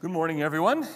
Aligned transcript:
Good 0.00 0.12
morning, 0.12 0.42
everyone. 0.42 0.86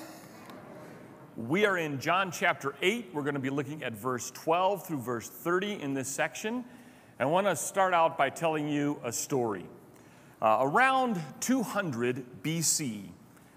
We 1.36 1.66
are 1.66 1.76
in 1.76 1.98
John 1.98 2.30
chapter 2.30 2.76
8. 2.80 3.08
We're 3.12 3.22
going 3.22 3.34
to 3.34 3.40
be 3.40 3.50
looking 3.50 3.82
at 3.82 3.94
verse 3.94 4.30
12 4.30 4.86
through 4.86 5.00
verse 5.00 5.28
30 5.28 5.82
in 5.82 5.92
this 5.92 6.06
section. 6.06 6.64
I 7.18 7.24
want 7.24 7.48
to 7.48 7.56
start 7.56 7.94
out 7.94 8.16
by 8.16 8.30
telling 8.30 8.68
you 8.68 9.00
a 9.02 9.10
story. 9.10 9.66
Uh, 10.40 10.58
around 10.60 11.20
200 11.40 12.44
BC, 12.44 13.06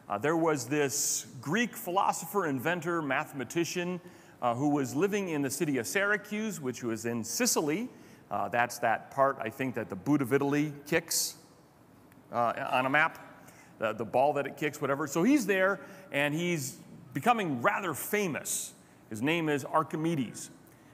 uh, 0.09 0.17
there 0.17 0.35
was 0.35 0.65
this 0.65 1.27
Greek 1.41 1.75
philosopher, 1.75 2.47
inventor, 2.47 3.03
mathematician 3.03 4.01
uh, 4.41 4.55
who 4.55 4.69
was 4.69 4.95
living 4.95 5.29
in 5.29 5.43
the 5.43 5.51
city 5.51 5.77
of 5.77 5.85
Syracuse, 5.85 6.59
which 6.59 6.83
was 6.83 7.05
in 7.05 7.23
Sicily. 7.23 7.87
Uh, 8.31 8.49
that's 8.49 8.79
that 8.79 9.11
part, 9.11 9.37
I 9.39 9.51
think, 9.51 9.75
that 9.75 9.89
the 9.89 9.95
boot 9.95 10.23
of 10.23 10.33
Italy 10.33 10.73
kicks 10.87 11.35
uh, 12.31 12.53
on 12.71 12.87
a 12.87 12.89
map 12.89 13.24
the, 13.79 13.93
the 13.93 14.05
ball 14.05 14.33
that 14.33 14.45
it 14.45 14.57
kicks, 14.57 14.81
whatever. 14.81 15.07
So 15.07 15.23
he's 15.23 15.45
there 15.45 15.79
and 16.11 16.33
he's 16.33 16.77
becoming 17.13 17.61
rather 17.61 17.93
famous. 17.93 18.73
His 19.09 19.21
name 19.21 19.49
is 19.49 19.65
Archimedes. 19.65 20.49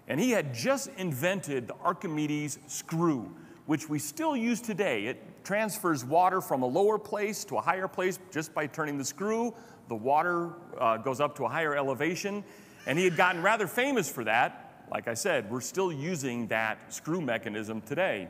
And 0.07 0.19
he 0.19 0.31
had 0.31 0.53
just 0.53 0.89
invented 0.97 1.67
the 1.67 1.75
Archimedes 1.83 2.59
screw, 2.67 3.33
which 3.65 3.87
we 3.87 3.99
still 3.99 4.35
use 4.35 4.59
today. 4.59 5.05
It 5.05 5.43
transfers 5.43 6.03
water 6.03 6.41
from 6.41 6.63
a 6.63 6.67
lower 6.67 6.97
place 6.97 7.43
to 7.45 7.57
a 7.57 7.61
higher 7.61 7.87
place 7.87 8.19
just 8.31 8.53
by 8.53 8.67
turning 8.67 8.97
the 8.97 9.05
screw. 9.05 9.53
The 9.87 9.95
water 9.95 10.51
uh, 10.79 10.97
goes 10.97 11.19
up 11.19 11.35
to 11.37 11.45
a 11.45 11.49
higher 11.49 11.75
elevation. 11.75 12.43
And 12.87 12.97
he 12.97 13.05
had 13.05 13.15
gotten 13.15 13.41
rather 13.41 13.67
famous 13.67 14.09
for 14.09 14.23
that. 14.23 14.85
Like 14.91 15.07
I 15.07 15.13
said, 15.13 15.49
we're 15.49 15.61
still 15.61 15.91
using 15.91 16.47
that 16.47 16.93
screw 16.93 17.21
mechanism 17.21 17.81
today. 17.81 18.27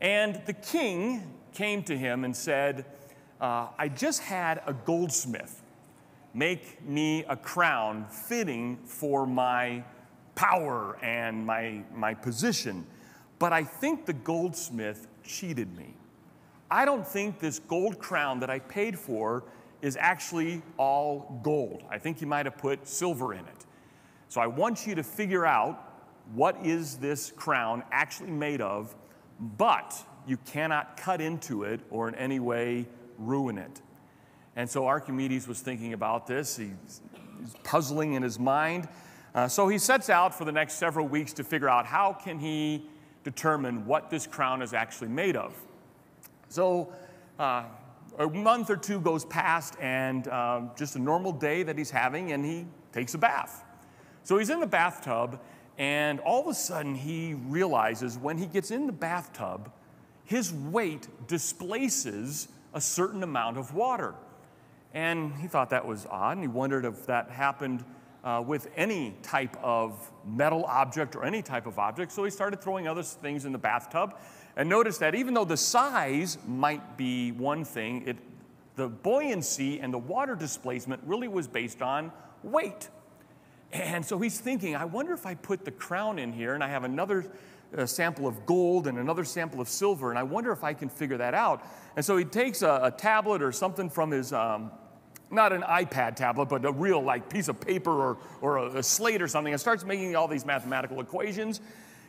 And 0.00 0.40
the 0.46 0.52
king 0.52 1.22
came 1.52 1.82
to 1.84 1.96
him 1.96 2.24
and 2.24 2.34
said, 2.34 2.86
uh, 3.44 3.68
I 3.76 3.88
just 3.88 4.22
had 4.22 4.62
a 4.66 4.72
goldsmith 4.72 5.60
make 6.32 6.82
me 6.82 7.24
a 7.28 7.36
crown 7.36 8.06
fitting 8.08 8.78
for 8.86 9.26
my 9.26 9.84
power 10.34 10.98
and 11.02 11.44
my, 11.44 11.82
my 11.94 12.14
position. 12.14 12.86
But 13.38 13.52
I 13.52 13.62
think 13.62 14.06
the 14.06 14.14
goldsmith 14.14 15.08
cheated 15.22 15.76
me. 15.76 15.94
I 16.70 16.86
don't 16.86 17.06
think 17.06 17.38
this 17.38 17.58
gold 17.58 17.98
crown 17.98 18.40
that 18.40 18.48
I 18.48 18.60
paid 18.60 18.98
for 18.98 19.44
is 19.82 19.98
actually 20.00 20.62
all 20.78 21.38
gold. 21.42 21.82
I 21.90 21.98
think 21.98 22.18
he 22.18 22.24
might 22.24 22.46
have 22.46 22.56
put 22.56 22.88
silver 22.88 23.34
in 23.34 23.40
it. 23.40 23.66
So 24.30 24.40
I 24.40 24.46
want 24.46 24.86
you 24.86 24.94
to 24.94 25.02
figure 25.02 25.44
out 25.44 25.92
what 26.32 26.56
is 26.64 26.96
this 26.96 27.30
crown 27.30 27.82
actually 27.92 28.30
made 28.30 28.62
of, 28.62 28.96
but 29.38 29.94
you 30.26 30.38
cannot 30.46 30.96
cut 30.96 31.20
into 31.20 31.64
it 31.64 31.80
or 31.90 32.08
in 32.08 32.14
any 32.14 32.40
way 32.40 32.86
ruin 33.18 33.58
it. 33.58 33.80
And 34.56 34.68
so 34.68 34.86
Archimedes 34.86 35.48
was 35.48 35.60
thinking 35.60 35.92
about 35.92 36.26
this. 36.26 36.56
He's, 36.56 37.00
puzzling 37.62 38.14
in 38.14 38.22
his 38.22 38.38
mind. 38.38 38.88
Uh, 39.34 39.48
so 39.48 39.68
he 39.68 39.78
sets 39.78 40.08
out 40.08 40.34
for 40.34 40.44
the 40.44 40.52
next 40.52 40.74
several 40.74 41.06
weeks 41.06 41.32
to 41.34 41.44
figure 41.44 41.68
out 41.68 41.84
how 41.84 42.12
can 42.12 42.38
he 42.38 42.88
determine 43.24 43.84
what 43.86 44.10
this 44.10 44.26
crown 44.26 44.62
is 44.62 44.72
actually 44.72 45.08
made 45.08 45.36
of. 45.36 45.54
So 46.48 46.92
uh, 47.38 47.64
a 48.18 48.28
month 48.28 48.70
or 48.70 48.76
two 48.76 49.00
goes 49.00 49.24
past, 49.24 49.74
and 49.80 50.28
uh, 50.28 50.62
just 50.76 50.94
a 50.96 50.98
normal 50.98 51.32
day 51.32 51.62
that 51.64 51.76
he's 51.76 51.90
having, 51.90 52.32
and 52.32 52.44
he 52.44 52.66
takes 52.92 53.14
a 53.14 53.18
bath. 53.18 53.64
So 54.22 54.38
he's 54.38 54.50
in 54.50 54.60
the 54.60 54.66
bathtub, 54.66 55.40
and 55.78 56.20
all 56.20 56.42
of 56.42 56.46
a 56.46 56.54
sudden 56.54 56.94
he 56.94 57.34
realizes 57.34 58.16
when 58.16 58.38
he 58.38 58.46
gets 58.46 58.70
in 58.70 58.86
the 58.86 58.92
bathtub, 58.92 59.70
his 60.24 60.52
weight 60.52 61.08
displaces 61.26 62.48
a 62.74 62.80
certain 62.80 63.22
amount 63.22 63.56
of 63.56 63.72
water. 63.72 64.14
And 64.92 65.34
he 65.36 65.48
thought 65.48 65.70
that 65.70 65.86
was 65.86 66.06
odd, 66.10 66.32
and 66.32 66.42
he 66.42 66.48
wondered 66.48 66.84
if 66.84 67.06
that 67.06 67.30
happened 67.30 67.84
uh, 68.22 68.42
with 68.46 68.68
any 68.76 69.14
type 69.22 69.56
of 69.62 70.10
metal 70.26 70.64
object 70.64 71.14
or 71.14 71.24
any 71.24 71.42
type 71.42 71.66
of 71.66 71.78
object. 71.78 72.12
So 72.12 72.24
he 72.24 72.30
started 72.30 72.60
throwing 72.60 72.88
other 72.88 73.02
things 73.02 73.44
in 73.44 73.52
the 73.52 73.58
bathtub 73.58 74.16
and 74.56 74.68
noticed 74.68 75.00
that 75.00 75.14
even 75.14 75.34
though 75.34 75.44
the 75.44 75.56
size 75.56 76.38
might 76.46 76.96
be 76.96 77.32
one 77.32 77.64
thing, 77.64 78.06
it, 78.06 78.16
the 78.76 78.88
buoyancy 78.88 79.80
and 79.80 79.92
the 79.92 79.98
water 79.98 80.34
displacement 80.34 81.02
really 81.04 81.28
was 81.28 81.46
based 81.46 81.82
on 81.82 82.12
weight. 82.42 82.88
And 83.72 84.06
so 84.06 84.18
he's 84.18 84.38
thinking, 84.38 84.76
I 84.76 84.84
wonder 84.84 85.12
if 85.12 85.26
I 85.26 85.34
put 85.34 85.64
the 85.64 85.72
crown 85.72 86.18
in 86.18 86.32
here 86.32 86.54
and 86.54 86.62
I 86.62 86.68
have 86.68 86.84
another 86.84 87.26
a 87.72 87.86
sample 87.86 88.26
of 88.26 88.46
gold 88.46 88.86
and 88.86 88.98
another 88.98 89.24
sample 89.24 89.60
of 89.60 89.68
silver, 89.68 90.10
and 90.10 90.18
I 90.18 90.22
wonder 90.22 90.52
if 90.52 90.62
I 90.62 90.74
can 90.74 90.88
figure 90.88 91.16
that 91.18 91.34
out. 91.34 91.66
And 91.96 92.04
so 92.04 92.16
he 92.16 92.24
takes 92.24 92.62
a, 92.62 92.80
a 92.84 92.90
tablet 92.90 93.42
or 93.42 93.52
something 93.52 93.88
from 93.90 94.10
his, 94.10 94.32
um, 94.32 94.70
not 95.30 95.52
an 95.52 95.62
iPad 95.62 96.16
tablet, 96.16 96.46
but 96.46 96.64
a 96.64 96.72
real 96.72 97.02
like 97.02 97.28
piece 97.28 97.48
of 97.48 97.60
paper 97.60 97.90
or, 97.90 98.18
or 98.40 98.58
a, 98.58 98.78
a 98.78 98.82
slate 98.82 99.22
or 99.22 99.28
something, 99.28 99.52
and 99.52 99.60
starts 99.60 99.84
making 99.84 100.14
all 100.16 100.28
these 100.28 100.44
mathematical 100.46 101.00
equations. 101.00 101.60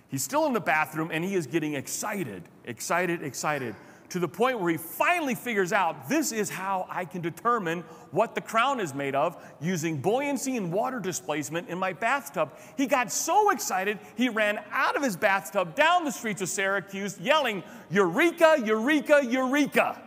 He's 0.10 0.24
still 0.24 0.46
in 0.46 0.54
the 0.54 0.62
bathroom 0.62 1.10
and 1.12 1.24
he 1.24 1.36
is 1.36 1.48
getting 1.48 1.74
excited, 1.74 2.44
excited, 2.66 3.24
excited 3.24 3.76
to 4.10 4.20
the 4.20 4.28
point 4.28 4.60
where 4.60 4.72
he 4.72 4.78
finally 4.78 5.36
figures 5.36 5.74
out 5.74 6.08
this 6.08 6.32
is 6.32 6.50
how 6.50 6.86
I 6.90 7.06
can 7.06 7.22
determine 7.22 7.84
what 8.12 8.36
the 8.36 8.42
crown 8.42 8.80
is 8.80 8.94
made 8.94 9.16
of 9.16 9.38
using 9.60 9.98
buoyancy 9.98 10.58
and 10.58 10.72
water 10.72 11.00
displacement 11.00 11.70
in 11.70 11.78
my 11.78 11.94
bathtub. 11.94 12.54
He 12.78 12.86
got 12.86 13.12
so 13.12 13.50
excited, 13.50 14.00
he 14.16 14.30
ran 14.30 14.60
out 14.72 14.96
of 14.96 15.04
his 15.04 15.16
bathtub 15.16 15.76
down 15.76 16.06
the 16.06 16.12
streets 16.12 16.42
of 16.42 16.50
Syracuse 16.50 17.20
yelling, 17.20 17.64
Eureka, 17.90 18.62
Eureka, 18.64 19.22
Eureka, 19.26 20.02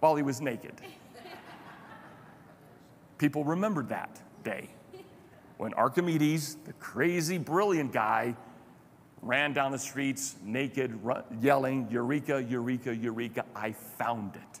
while 0.00 0.16
he 0.16 0.22
was 0.22 0.40
naked. 0.40 0.74
People 3.18 3.42
remembered 3.42 3.88
that 3.88 4.20
day 4.44 4.68
when 5.56 5.74
Archimedes, 5.74 6.56
the 6.64 6.72
crazy, 6.74 7.36
brilliant 7.36 7.92
guy, 7.92 8.36
ran 9.22 9.52
down 9.52 9.72
the 9.72 9.78
streets 9.78 10.36
naked, 10.44 10.98
yelling, 11.40 11.88
Eureka, 11.90 12.42
Eureka, 12.42 12.94
Eureka, 12.94 13.44
I 13.54 13.72
found 13.72 14.36
it. 14.36 14.60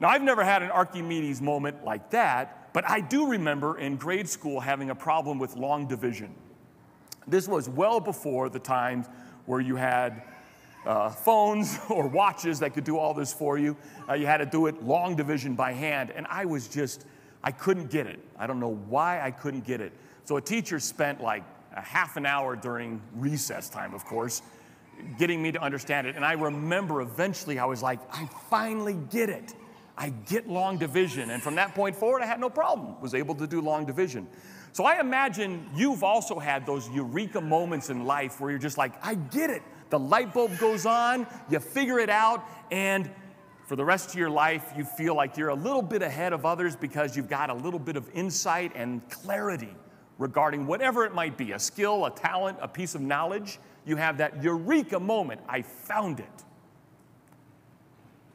Now, 0.00 0.08
I've 0.08 0.22
never 0.22 0.44
had 0.44 0.62
an 0.62 0.70
Archimedes 0.70 1.40
moment 1.40 1.84
like 1.84 2.10
that, 2.10 2.72
but 2.72 2.88
I 2.88 3.00
do 3.00 3.28
remember 3.28 3.78
in 3.78 3.96
grade 3.96 4.28
school 4.28 4.60
having 4.60 4.90
a 4.90 4.94
problem 4.94 5.38
with 5.38 5.56
long 5.56 5.86
division. 5.86 6.34
This 7.26 7.48
was 7.48 7.68
well 7.68 8.00
before 8.00 8.48
the 8.48 8.58
times 8.58 9.06
where 9.46 9.60
you 9.60 9.76
had 9.76 10.22
uh, 10.84 11.10
phones 11.10 11.78
or 11.90 12.06
watches 12.06 12.60
that 12.60 12.74
could 12.74 12.84
do 12.84 12.98
all 12.98 13.14
this 13.14 13.32
for 13.32 13.58
you. 13.58 13.76
Uh, 14.08 14.14
you 14.14 14.26
had 14.26 14.38
to 14.38 14.46
do 14.46 14.66
it 14.66 14.82
long 14.82 15.16
division 15.16 15.54
by 15.54 15.72
hand, 15.72 16.10
and 16.10 16.26
I 16.28 16.44
was 16.44 16.68
just, 16.68 17.06
I 17.42 17.50
couldn't 17.50 17.90
get 17.90 18.06
it. 18.06 18.20
I 18.38 18.46
don't 18.46 18.60
know 18.60 18.74
why 18.88 19.20
I 19.20 19.30
couldn't 19.30 19.64
get 19.64 19.80
it. 19.80 19.92
So 20.24 20.36
a 20.36 20.42
teacher 20.42 20.78
spent 20.78 21.20
like 21.20 21.44
a 21.76 21.82
half 21.82 22.16
an 22.16 22.26
hour 22.26 22.56
during 22.56 23.00
recess 23.14 23.68
time, 23.68 23.94
of 23.94 24.04
course, 24.04 24.42
getting 25.18 25.42
me 25.42 25.52
to 25.52 25.62
understand 25.62 26.06
it. 26.06 26.16
And 26.16 26.24
I 26.24 26.32
remember 26.32 27.02
eventually 27.02 27.58
I 27.58 27.66
was 27.66 27.82
like, 27.82 28.00
I 28.12 28.26
finally 28.48 28.96
get 29.10 29.28
it. 29.28 29.54
I 29.98 30.10
get 30.10 30.48
long 30.48 30.78
division. 30.78 31.30
And 31.30 31.42
from 31.42 31.54
that 31.56 31.74
point 31.74 31.94
forward, 31.94 32.22
I 32.22 32.26
had 32.26 32.40
no 32.40 32.50
problem, 32.50 33.00
was 33.00 33.14
able 33.14 33.34
to 33.36 33.46
do 33.46 33.60
long 33.60 33.84
division. 33.86 34.26
So 34.72 34.84
I 34.84 35.00
imagine 35.00 35.66
you've 35.74 36.02
also 36.02 36.38
had 36.38 36.66
those 36.66 36.88
eureka 36.90 37.40
moments 37.40 37.88
in 37.88 38.04
life 38.04 38.40
where 38.40 38.50
you're 38.50 38.58
just 38.58 38.76
like, 38.76 38.92
I 39.02 39.14
get 39.14 39.50
it. 39.50 39.62
The 39.88 39.98
light 39.98 40.34
bulb 40.34 40.58
goes 40.58 40.84
on, 40.84 41.26
you 41.48 41.60
figure 41.60 41.98
it 41.98 42.10
out, 42.10 42.44
and 42.70 43.10
for 43.66 43.76
the 43.76 43.84
rest 43.84 44.10
of 44.10 44.16
your 44.16 44.30
life, 44.30 44.72
you 44.76 44.84
feel 44.84 45.14
like 45.14 45.36
you're 45.36 45.48
a 45.48 45.54
little 45.54 45.82
bit 45.82 46.02
ahead 46.02 46.32
of 46.32 46.44
others 46.44 46.76
because 46.76 47.16
you've 47.16 47.28
got 47.28 47.50
a 47.50 47.54
little 47.54 47.78
bit 47.78 47.96
of 47.96 48.08
insight 48.12 48.72
and 48.74 49.08
clarity 49.08 49.74
regarding 50.18 50.66
whatever 50.66 51.04
it 51.04 51.14
might 51.14 51.36
be 51.36 51.52
a 51.52 51.58
skill, 51.58 52.06
a 52.06 52.10
talent, 52.10 52.58
a 52.60 52.68
piece 52.68 52.94
of 52.94 53.00
knowledge. 53.00 53.58
You 53.84 53.96
have 53.96 54.18
that 54.18 54.42
eureka 54.42 54.98
moment. 54.98 55.40
I 55.48 55.62
found 55.62 56.20
it. 56.20 56.44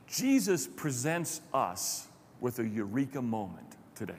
Jesus 0.08 0.68
presents 0.68 1.42
us 1.54 2.08
with 2.40 2.60
a 2.60 2.68
eureka 2.68 3.22
moment 3.22 3.78
today. 3.96 4.14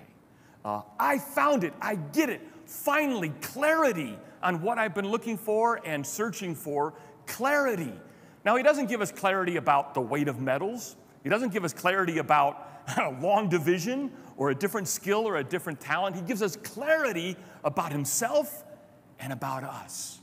Uh, 0.65 0.83
I 0.99 1.19
found 1.19 1.65
it. 1.65 1.75
I 1.81 1.97
get 1.97 2.31
it. 2.31 2.41
Finally, 2.67 3.31
clarity 3.41 4.17
on 4.43 4.63
what 4.63 4.79
I've 4.79 4.95
been 4.95 5.09
looking 5.09 5.37
for 5.37 5.81
and 5.85 6.07
searching 6.07 6.55
for. 6.55 6.95
Clarity. 7.27 7.93
Now, 8.45 8.57
he 8.57 8.63
doesn't 8.63 8.87
give 8.87 9.01
us 9.01 9.13
clarity 9.13 9.57
about 9.57 9.95
the 9.95 10.01
weight 10.01 10.29
of 10.29 10.41
metals. 10.41 10.97
He 11.23 11.29
doesn't 11.29 11.53
give 11.53 11.65
us 11.65 11.73
clarity 11.73 12.19
about 12.19 12.69
a 12.97 13.11
long 13.21 13.49
division 13.49 14.11
or 14.37 14.51
a 14.51 14.55
different 14.55 14.89
skill 14.89 15.27
or 15.27 15.37
a 15.37 15.45
different 15.45 15.81
talent. 15.81 16.17
He 16.17 16.23
gives 16.23 16.43
us 16.43 16.57
clarity 16.57 17.37
about 17.65 17.93
himself 17.93 18.65
and 19.19 19.33
about 19.33 19.65
us. 19.65 20.21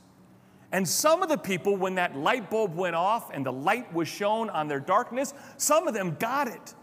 And 0.72 0.88
some 0.88 1.24
of 1.24 1.30
the 1.30 1.38
people, 1.38 1.76
when 1.76 1.96
that 1.96 2.16
light 2.16 2.50
bulb 2.50 2.76
went 2.76 2.96
off 2.96 3.32
and 3.34 3.46
the 3.46 3.52
light 3.52 3.92
was 3.94 4.08
shown 4.08 4.50
on 4.50 4.68
their 4.68 4.80
darkness, 4.80 5.34
some 5.58 5.88
of 5.88 5.94
them 5.94 6.16
got 6.20 6.48
it 6.48 6.76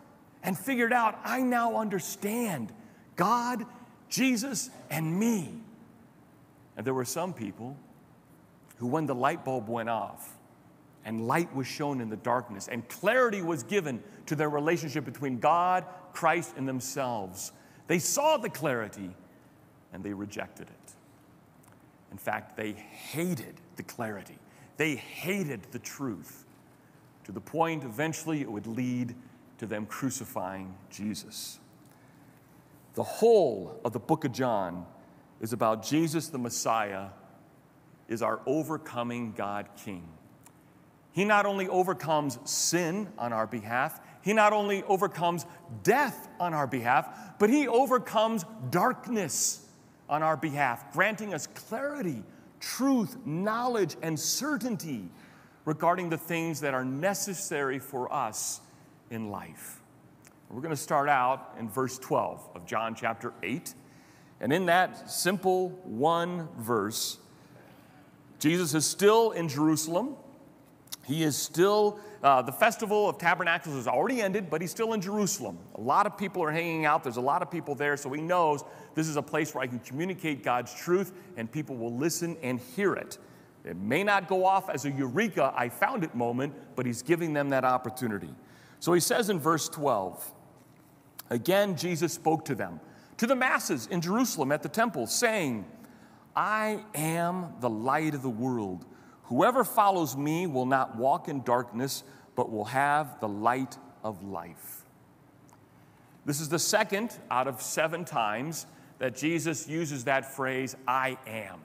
and 0.42 0.58
figured 0.58 0.92
out, 0.92 1.18
I 1.24 1.40
now 1.40 1.76
understand 1.76 2.72
God, 3.14 3.64
Jesus, 4.08 4.70
and 4.90 5.18
me. 5.18 5.54
And 6.76 6.86
there 6.86 6.94
were 6.94 7.04
some 7.04 7.32
people 7.32 7.76
who, 8.78 8.86
when 8.86 9.06
the 9.06 9.14
light 9.14 9.44
bulb 9.44 9.68
went 9.68 9.88
off 9.88 10.36
and 11.04 11.28
light 11.28 11.54
was 11.54 11.68
shown 11.68 12.00
in 12.00 12.10
the 12.10 12.16
darkness, 12.16 12.66
and 12.66 12.86
clarity 12.88 13.40
was 13.40 13.62
given 13.62 14.02
to 14.26 14.34
their 14.34 14.50
relationship 14.50 15.04
between 15.04 15.38
God, 15.38 15.84
Christ, 16.12 16.54
and 16.56 16.68
themselves. 16.68 17.52
They 17.86 18.00
saw 18.00 18.36
the 18.36 18.50
clarity 18.50 19.10
and 19.96 20.04
they 20.04 20.12
rejected 20.12 20.68
it. 20.68 20.92
In 22.12 22.18
fact, 22.18 22.54
they 22.54 22.72
hated 22.72 23.54
the 23.76 23.82
clarity, 23.82 24.38
they 24.76 24.94
hated 24.94 25.62
the 25.72 25.78
truth 25.78 26.44
to 27.24 27.32
the 27.32 27.40
point 27.40 27.82
eventually 27.82 28.42
it 28.42 28.52
would 28.52 28.66
lead 28.66 29.14
to 29.56 29.64
them 29.64 29.86
crucifying 29.86 30.74
Jesus. 30.90 31.58
The 32.92 33.02
whole 33.02 33.80
of 33.86 33.94
the 33.94 33.98
book 33.98 34.26
of 34.26 34.32
John 34.32 34.84
is 35.40 35.54
about 35.54 35.82
Jesus 35.82 36.28
the 36.28 36.38
Messiah 36.38 37.08
is 38.06 38.20
our 38.20 38.40
overcoming 38.44 39.32
God 39.32 39.66
King. 39.82 40.06
He 41.12 41.24
not 41.24 41.46
only 41.46 41.68
overcomes 41.68 42.38
sin 42.44 43.08
on 43.16 43.32
our 43.32 43.46
behalf, 43.46 43.98
he 44.20 44.34
not 44.34 44.52
only 44.52 44.82
overcomes 44.82 45.46
death 45.82 46.28
on 46.38 46.52
our 46.52 46.66
behalf, 46.66 47.38
but 47.38 47.48
he 47.48 47.66
overcomes 47.66 48.44
darkness 48.68 49.65
on 50.08 50.22
our 50.22 50.36
behalf, 50.36 50.92
granting 50.92 51.34
us 51.34 51.46
clarity, 51.46 52.22
truth, 52.60 53.16
knowledge, 53.26 53.96
and 54.02 54.18
certainty 54.18 55.08
regarding 55.64 56.08
the 56.08 56.18
things 56.18 56.60
that 56.60 56.74
are 56.74 56.84
necessary 56.84 57.78
for 57.78 58.12
us 58.12 58.60
in 59.10 59.30
life. 59.30 59.82
We're 60.48 60.60
going 60.60 60.70
to 60.70 60.76
start 60.76 61.08
out 61.08 61.56
in 61.58 61.68
verse 61.68 61.98
12 61.98 62.50
of 62.54 62.66
John 62.66 62.94
chapter 62.94 63.32
8. 63.42 63.74
And 64.40 64.52
in 64.52 64.66
that 64.66 65.10
simple 65.10 65.70
one 65.84 66.48
verse, 66.58 67.18
Jesus 68.38 68.74
is 68.74 68.86
still 68.86 69.32
in 69.32 69.48
Jerusalem. 69.48 70.16
He 71.06 71.22
is 71.22 71.36
still, 71.36 72.00
uh, 72.22 72.42
the 72.42 72.52
festival 72.52 73.08
of 73.08 73.16
tabernacles 73.16 73.76
has 73.76 73.86
already 73.86 74.20
ended, 74.20 74.50
but 74.50 74.60
he's 74.60 74.72
still 74.72 74.92
in 74.92 75.00
Jerusalem. 75.00 75.56
A 75.76 75.80
lot 75.80 76.04
of 76.04 76.18
people 76.18 76.42
are 76.42 76.50
hanging 76.50 76.84
out. 76.84 77.04
There's 77.04 77.16
a 77.16 77.20
lot 77.20 77.42
of 77.42 77.50
people 77.50 77.76
there, 77.76 77.96
so 77.96 78.12
he 78.12 78.20
knows 78.20 78.64
this 78.96 79.06
is 79.06 79.16
a 79.16 79.22
place 79.22 79.54
where 79.54 79.62
I 79.62 79.68
can 79.68 79.78
communicate 79.78 80.42
God's 80.42 80.74
truth 80.74 81.12
and 81.36 81.50
people 81.50 81.76
will 81.76 81.94
listen 81.94 82.36
and 82.42 82.58
hear 82.58 82.94
it. 82.94 83.18
It 83.64 83.76
may 83.76 84.02
not 84.02 84.26
go 84.26 84.44
off 84.44 84.68
as 84.68 84.84
a 84.84 84.90
eureka, 84.90 85.52
I 85.56 85.68
found 85.68 86.02
it 86.02 86.14
moment, 86.14 86.54
but 86.74 86.86
he's 86.86 87.02
giving 87.02 87.32
them 87.32 87.50
that 87.50 87.64
opportunity. 87.64 88.34
So 88.80 88.92
he 88.92 89.00
says 89.00 89.30
in 89.30 89.38
verse 89.38 89.68
12, 89.68 90.32
again, 91.30 91.76
Jesus 91.76 92.12
spoke 92.12 92.44
to 92.46 92.56
them, 92.56 92.80
to 93.18 93.28
the 93.28 93.36
masses 93.36 93.86
in 93.86 94.00
Jerusalem 94.00 94.50
at 94.50 94.62
the 94.62 94.68
temple, 94.68 95.06
saying, 95.06 95.64
I 96.34 96.84
am 96.94 97.54
the 97.60 97.70
light 97.70 98.14
of 98.14 98.22
the 98.22 98.30
world. 98.30 98.84
Whoever 99.26 99.64
follows 99.64 100.16
me 100.16 100.46
will 100.46 100.66
not 100.66 100.96
walk 100.96 101.28
in 101.28 101.42
darkness, 101.42 102.04
but 102.34 102.50
will 102.50 102.66
have 102.66 103.20
the 103.20 103.28
light 103.28 103.76
of 104.04 104.22
life. 104.22 104.84
This 106.24 106.40
is 106.40 106.48
the 106.48 106.58
second 106.58 107.16
out 107.30 107.46
of 107.48 107.60
seven 107.60 108.04
times 108.04 108.66
that 108.98 109.16
Jesus 109.16 109.68
uses 109.68 110.04
that 110.04 110.34
phrase, 110.34 110.76
I 110.86 111.18
am. 111.26 111.60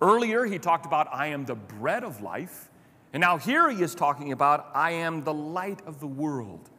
Earlier, 0.00 0.44
he 0.44 0.58
talked 0.58 0.86
about, 0.86 1.08
I 1.12 1.28
am 1.28 1.44
the 1.44 1.54
bread 1.54 2.04
of 2.04 2.20
life. 2.20 2.68
And 3.12 3.20
now 3.20 3.36
here 3.36 3.68
he 3.70 3.82
is 3.82 3.94
talking 3.94 4.32
about, 4.32 4.70
I 4.74 4.92
am 4.92 5.22
the 5.22 5.34
light 5.34 5.80
of 5.86 6.00
the 6.00 6.06
world. 6.06 6.70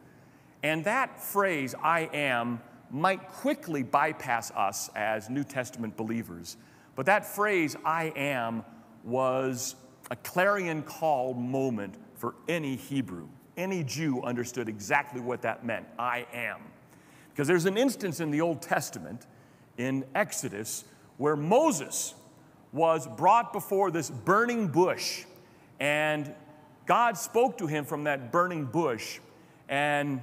And 0.62 0.84
that 0.84 1.22
phrase, 1.22 1.74
I 1.82 2.10
am, 2.12 2.60
might 2.90 3.30
quickly 3.30 3.82
bypass 3.82 4.50
us 4.52 4.90
as 4.94 5.28
New 5.30 5.44
Testament 5.44 5.96
believers. 5.96 6.56
But 6.96 7.06
that 7.06 7.26
phrase, 7.26 7.76
I 7.84 8.12
am, 8.16 8.64
was 9.04 9.76
a 10.10 10.16
clarion 10.16 10.82
call 10.82 11.34
moment 11.34 11.94
for 12.14 12.34
any 12.48 12.76
Hebrew. 12.76 13.28
Any 13.56 13.84
Jew 13.84 14.22
understood 14.22 14.68
exactly 14.68 15.20
what 15.20 15.42
that 15.42 15.64
meant 15.64 15.86
I 15.98 16.26
am. 16.32 16.60
Because 17.30 17.48
there's 17.48 17.66
an 17.66 17.76
instance 17.76 18.20
in 18.20 18.30
the 18.30 18.40
Old 18.40 18.62
Testament, 18.62 19.26
in 19.76 20.04
Exodus, 20.14 20.84
where 21.16 21.36
Moses 21.36 22.14
was 22.72 23.06
brought 23.06 23.52
before 23.52 23.90
this 23.90 24.10
burning 24.10 24.68
bush 24.68 25.24
and 25.80 26.32
God 26.86 27.16
spoke 27.16 27.58
to 27.58 27.66
him 27.66 27.84
from 27.84 28.04
that 28.04 28.30
burning 28.30 28.66
bush 28.66 29.20
and 29.68 30.20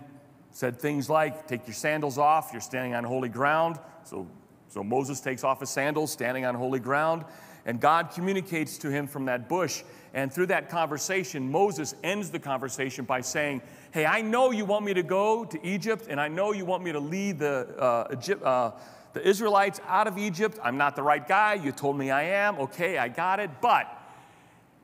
said 0.51 0.80
things 0.80 1.10
like, 1.10 1.48
Take 1.48 1.68
your 1.68 1.74
sandals 1.74 2.18
off, 2.18 2.50
you're 2.51 2.62
standing 2.62 2.94
on 2.94 3.04
holy 3.04 3.30
ground. 3.30 3.80
So, 4.04 4.28
so 4.71 4.83
Moses 4.83 5.19
takes 5.19 5.44
off 5.44 5.59
his 5.59 5.69
sandals, 5.69 6.12
standing 6.12 6.45
on 6.45 6.56
holy 6.56 6.79
ground, 6.79 7.25
and 7.65 7.79
God 7.79 8.12
communicates 8.12 8.77
to 8.79 8.89
him 8.89 9.06
from 9.06 9.25
that 9.25 9.50
bush. 9.50 9.83
And 10.13 10.31
through 10.31 10.47
that 10.47 10.69
conversation, 10.69 11.51
Moses 11.51 11.94
ends 12.03 12.31
the 12.31 12.39
conversation 12.39 13.03
by 13.03 13.19
saying, 13.19 13.62
Hey, 13.91 14.06
I 14.06 14.21
know 14.21 14.51
you 14.51 14.63
want 14.63 14.85
me 14.85 14.94
to 14.94 15.03
go 15.03 15.44
to 15.44 15.65
Egypt, 15.65 16.07
and 16.09 16.21
I 16.21 16.29
know 16.29 16.53
you 16.53 16.63
want 16.63 16.83
me 16.83 16.94
to 16.94 17.00
lead 17.01 17.39
the, 17.39 17.68
uh, 17.77 18.15
Egypt, 18.18 18.44
uh, 18.44 18.71
the 19.12 19.27
Israelites 19.27 19.81
out 19.88 20.07
of 20.07 20.18
Egypt. 20.18 20.57
I'm 20.63 20.77
not 20.77 20.95
the 20.95 21.03
right 21.03 21.25
guy. 21.25 21.56
You 21.56 21.73
told 21.73 21.97
me 21.97 22.09
I 22.09 22.23
am. 22.23 22.57
Okay, 22.59 22.97
I 22.97 23.09
got 23.09 23.41
it. 23.41 23.50
But 23.62 23.88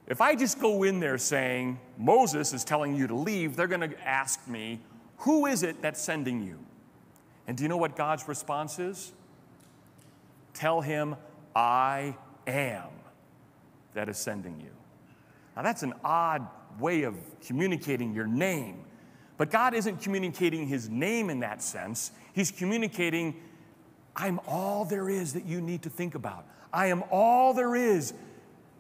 if 0.06 0.20
I 0.20 0.36
just 0.36 0.60
go 0.60 0.84
in 0.84 1.00
there 1.00 1.18
saying, 1.18 1.80
Moses 1.98 2.54
is 2.54 2.66
telling 2.66 2.94
you 2.94 3.08
to 3.08 3.16
leave, 3.16 3.56
they're 3.56 3.68
going 3.68 3.90
to 3.90 4.08
ask 4.08 4.46
me, 4.50 4.82
Who 5.20 5.46
is 5.46 5.64
it 5.64 5.82
that's 5.82 6.02
sending 6.02 6.44
you? 6.44 6.60
And 7.48 7.56
do 7.56 7.64
you 7.64 7.70
know 7.70 7.78
what 7.78 7.96
God's 7.96 8.28
response 8.28 8.80
is? 8.80 9.14
Tell 10.58 10.82
him, 10.82 11.16
I 11.56 12.18
am 12.48 12.90
that 13.94 14.10
is 14.10 14.18
sending 14.18 14.60
you. 14.60 14.72
Now, 15.56 15.62
that's 15.62 15.84
an 15.84 15.94
odd 16.04 16.48
way 16.80 17.04
of 17.04 17.14
communicating 17.46 18.12
your 18.12 18.26
name. 18.26 18.84
But 19.38 19.52
God 19.52 19.76
isn't 19.76 20.02
communicating 20.02 20.66
his 20.66 20.90
name 20.90 21.30
in 21.30 21.42
that 21.42 21.62
sense. 21.62 22.10
He's 22.34 22.50
communicating, 22.50 23.36
I'm 24.16 24.40
all 24.48 24.84
there 24.84 25.12
is 25.12 25.34
that 25.34 25.46
you 25.46 25.62
need 25.62 25.84
to 25.84 25.92
think 25.92 26.16
about. 26.16 26.44
I 26.74 26.88
am 26.88 27.04
all 27.12 27.54
there 27.54 27.76
is 27.76 28.16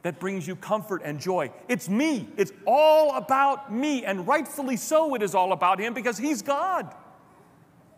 that 0.01 0.19
brings 0.19 0.47
you 0.47 0.55
comfort 0.55 1.03
and 1.05 1.19
joy. 1.19 1.51
It's 1.67 1.87
me. 1.87 2.27
It's 2.37 2.53
all 2.65 3.17
about 3.17 3.71
me. 3.71 4.03
And 4.03 4.27
rightfully 4.27 4.77
so, 4.77 5.13
it 5.13 5.21
is 5.21 5.35
all 5.35 5.51
about 5.51 5.79
Him 5.79 5.93
because 5.93 6.17
He's 6.17 6.41
God. 6.41 6.91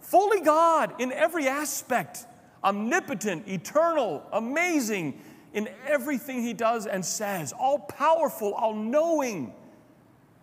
Fully 0.01 0.41
God 0.41 0.99
in 0.99 1.13
every 1.13 1.47
aspect, 1.47 2.25
omnipotent, 2.63 3.47
eternal, 3.47 4.23
amazing 4.31 5.21
in 5.53 5.69
everything 5.87 6.43
He 6.43 6.53
does 6.53 6.85
and 6.85 7.03
says, 7.03 7.53
all 7.53 7.79
powerful, 7.79 8.53
all 8.53 8.75
knowing. 8.75 9.53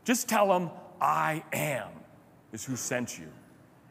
Just 0.05 0.29
tell 0.29 0.55
Him, 0.55 0.71
I 1.01 1.45
am, 1.53 1.89
is 2.53 2.65
who 2.65 2.77
sent 2.77 3.19
you. 3.19 3.29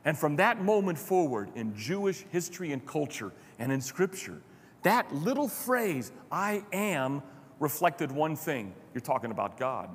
And 0.03 0.17
from 0.17 0.35
that 0.35 0.61
moment 0.61 0.97
forward 0.97 1.49
in 1.55 1.75
Jewish 1.75 2.25
history 2.31 2.71
and 2.71 2.85
culture 2.85 3.31
and 3.57 3.71
in 3.71 3.81
Scripture, 3.81 4.41
that 4.83 5.13
little 5.13 5.47
phrase, 5.47 6.11
I 6.31 6.63
am, 6.71 7.23
reflected 7.59 8.11
one 8.11 8.35
thing 8.35 8.73
you're 8.93 9.01
talking 9.01 9.31
about 9.31 9.57
God. 9.57 9.89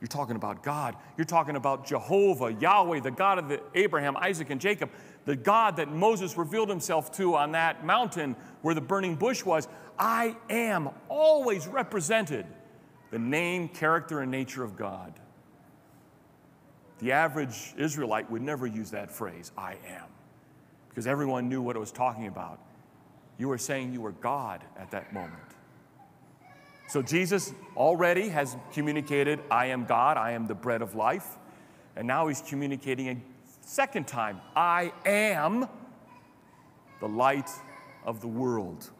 You're 0.00 0.08
talking 0.08 0.34
about 0.34 0.64
God. 0.64 0.96
You're 1.16 1.24
talking 1.24 1.54
about 1.54 1.86
Jehovah, 1.86 2.52
Yahweh, 2.52 3.00
the 3.00 3.10
God 3.12 3.38
of 3.38 3.48
the 3.48 3.60
Abraham, 3.74 4.16
Isaac, 4.16 4.50
and 4.50 4.60
Jacob, 4.60 4.90
the 5.24 5.36
God 5.36 5.76
that 5.76 5.90
Moses 5.90 6.36
revealed 6.36 6.68
himself 6.68 7.12
to 7.12 7.36
on 7.36 7.52
that 7.52 7.84
mountain 7.84 8.36
where 8.62 8.74
the 8.74 8.80
burning 8.80 9.16
bush 9.16 9.44
was. 9.44 9.68
I 9.98 10.36
am 10.50 10.90
always 11.08 11.66
represented 11.66 12.46
the 13.10 13.18
name, 13.18 13.68
character, 13.68 14.20
and 14.20 14.30
nature 14.30 14.64
of 14.64 14.76
God. 14.76 15.12
The 16.98 17.12
average 17.12 17.74
Israelite 17.76 18.30
would 18.30 18.42
never 18.42 18.66
use 18.66 18.90
that 18.92 19.10
phrase, 19.10 19.52
I 19.56 19.72
am, 19.86 20.06
because 20.88 21.06
everyone 21.06 21.48
knew 21.48 21.60
what 21.60 21.76
it 21.76 21.80
was 21.80 21.92
talking 21.92 22.26
about. 22.26 22.60
You 23.38 23.48
were 23.48 23.58
saying 23.58 23.92
you 23.92 24.00
were 24.00 24.12
God 24.12 24.62
at 24.78 24.90
that 24.92 25.12
moment. 25.12 25.42
So 26.88 27.02
Jesus 27.02 27.54
already 27.76 28.28
has 28.28 28.56
communicated, 28.72 29.40
I 29.50 29.66
am 29.66 29.84
God, 29.84 30.16
I 30.16 30.32
am 30.32 30.46
the 30.46 30.54
bread 30.54 30.82
of 30.82 30.94
life. 30.94 31.38
And 31.96 32.06
now 32.06 32.28
he's 32.28 32.42
communicating 32.42 33.22
second 33.72 34.06
time, 34.06 34.38
I 34.54 34.92
am 35.06 35.66
the 37.00 37.08
light 37.08 37.48
of 38.04 38.20
the 38.20 38.28
world. 38.28 38.90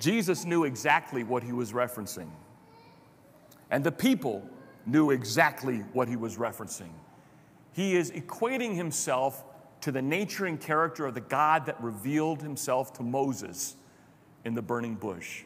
Jesus 0.00 0.44
knew 0.44 0.64
exactly 0.64 1.22
what 1.22 1.44
he 1.44 1.52
was 1.52 1.72
referencing. 1.72 2.28
And 3.70 3.84
the 3.84 3.92
people 3.92 4.44
knew 4.84 5.12
exactly 5.12 5.84
what 5.92 6.08
he 6.08 6.16
was 6.16 6.38
referencing. 6.38 6.90
He 7.72 7.94
is 7.94 8.10
equating 8.10 8.74
himself 8.74 9.44
to 9.82 9.92
the 9.92 10.02
nature 10.02 10.46
and 10.46 10.60
character 10.60 11.06
of 11.06 11.14
the 11.14 11.20
God 11.20 11.66
that 11.66 11.80
revealed 11.80 12.42
himself 12.42 12.92
to 12.94 13.04
Moses 13.04 13.76
in 14.44 14.54
the 14.54 14.62
burning 14.62 14.96
bush. 14.96 15.44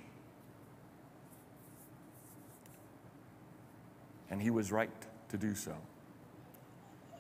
And 4.33 4.41
he 4.41 4.49
was 4.49 4.73
right 4.73 4.91
to 5.29 5.37
do 5.37 5.55
so. 5.55 5.77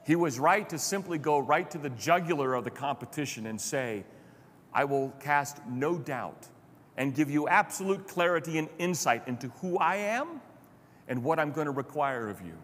He 0.06 0.16
was 0.16 0.38
right 0.38 0.66
to 0.70 0.78
simply 0.78 1.18
go 1.18 1.38
right 1.38 1.70
to 1.70 1.76
the 1.78 1.90
jugular 1.90 2.54
of 2.54 2.64
the 2.64 2.70
competition 2.70 3.46
and 3.46 3.60
say, 3.60 4.04
I 4.72 4.84
will 4.84 5.10
cast 5.20 5.58
no 5.66 5.98
doubt 5.98 6.48
and 6.96 7.14
give 7.14 7.30
you 7.30 7.48
absolute 7.48 8.08
clarity 8.08 8.56
and 8.56 8.68
insight 8.78 9.28
into 9.28 9.48
who 9.60 9.76
I 9.76 9.96
am 9.96 10.40
and 11.06 11.22
what 11.22 11.38
I'm 11.38 11.52
going 11.52 11.66
to 11.66 11.70
require 11.72 12.30
of 12.30 12.40
you. 12.40 12.56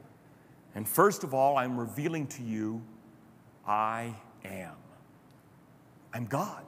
And 0.74 0.88
first 0.88 1.24
of 1.24 1.34
all, 1.34 1.58
I'm 1.58 1.78
revealing 1.78 2.26
to 2.28 2.42
you, 2.42 2.82
I 3.66 4.14
am. 4.46 4.76
I'm 6.14 6.24
God. 6.24 6.64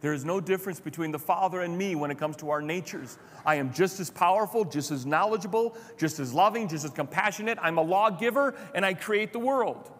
There 0.00 0.12
is 0.12 0.24
no 0.24 0.40
difference 0.40 0.78
between 0.78 1.10
the 1.10 1.18
Father 1.18 1.62
and 1.62 1.76
me 1.76 1.94
when 1.94 2.10
it 2.10 2.18
comes 2.18 2.36
to 2.36 2.50
our 2.50 2.60
natures. 2.60 3.18
I 3.46 3.54
am 3.54 3.72
just 3.72 3.98
as 3.98 4.10
powerful, 4.10 4.64
just 4.64 4.90
as 4.90 5.06
knowledgeable, 5.06 5.76
just 5.96 6.20
as 6.20 6.34
loving, 6.34 6.68
just 6.68 6.84
as 6.84 6.90
compassionate. 6.90 7.58
I'm 7.60 7.78
a 7.78 7.82
lawgiver 7.82 8.54
and 8.74 8.84
I 8.84 8.94
create 8.94 9.32
the 9.32 9.38
world. 9.38 9.90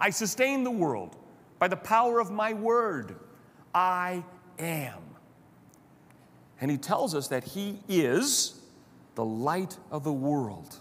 I 0.00 0.10
sustain 0.10 0.64
the 0.64 0.70
world 0.70 1.16
by 1.58 1.68
the 1.68 1.76
power 1.76 2.18
of 2.18 2.30
my 2.30 2.54
word. 2.54 3.16
I 3.74 4.24
am. 4.58 5.00
And 6.60 6.70
he 6.70 6.78
tells 6.78 7.14
us 7.14 7.28
that 7.28 7.44
he 7.44 7.80
is 7.88 8.60
the 9.16 9.24
light 9.24 9.76
of 9.90 10.04
the 10.04 10.12
world. 10.12 10.76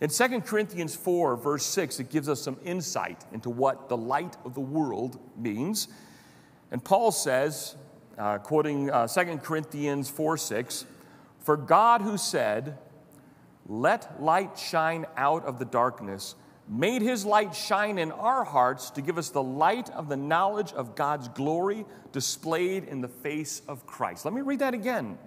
In 0.00 0.08
2 0.08 0.40
Corinthians 0.42 0.94
4, 0.94 1.36
verse 1.36 1.64
6, 1.66 2.00
it 2.00 2.10
gives 2.10 2.28
us 2.28 2.40
some 2.40 2.56
insight 2.64 3.24
into 3.32 3.50
what 3.50 3.88
the 3.88 3.96
light 3.96 4.36
of 4.44 4.54
the 4.54 4.60
world 4.60 5.18
means. 5.36 5.88
And 6.70 6.82
Paul 6.82 7.10
says, 7.12 7.76
uh, 8.18 8.38
quoting 8.38 8.90
uh, 8.90 9.06
2 9.08 9.38
Corinthians 9.38 10.08
4 10.10 10.36
6, 10.36 10.84
For 11.40 11.56
God 11.56 12.02
who 12.02 12.16
said, 12.16 12.78
Let 13.66 14.22
light 14.22 14.58
shine 14.58 15.06
out 15.16 15.44
of 15.44 15.58
the 15.58 15.64
darkness, 15.64 16.34
made 16.68 17.02
his 17.02 17.24
light 17.24 17.54
shine 17.54 17.98
in 17.98 18.12
our 18.12 18.44
hearts 18.44 18.90
to 18.90 19.02
give 19.02 19.18
us 19.18 19.30
the 19.30 19.42
light 19.42 19.90
of 19.90 20.08
the 20.08 20.16
knowledge 20.16 20.72
of 20.72 20.94
God's 20.94 21.28
glory 21.28 21.84
displayed 22.12 22.84
in 22.84 23.00
the 23.00 23.08
face 23.08 23.62
of 23.66 23.86
Christ. 23.86 24.24
Let 24.24 24.34
me 24.34 24.42
read 24.42 24.60
that 24.60 24.74
again. 24.74 25.18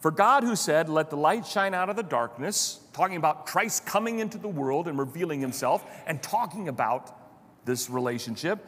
For 0.00 0.10
God, 0.10 0.44
who 0.44 0.54
said, 0.54 0.88
Let 0.88 1.10
the 1.10 1.16
light 1.16 1.46
shine 1.46 1.74
out 1.74 1.90
of 1.90 1.96
the 1.96 2.02
darkness, 2.02 2.80
talking 2.92 3.16
about 3.16 3.46
Christ 3.46 3.84
coming 3.84 4.20
into 4.20 4.38
the 4.38 4.48
world 4.48 4.88
and 4.88 4.98
revealing 4.98 5.40
himself 5.40 5.84
and 6.06 6.22
talking 6.22 6.68
about 6.68 7.16
this 7.64 7.90
relationship, 7.90 8.64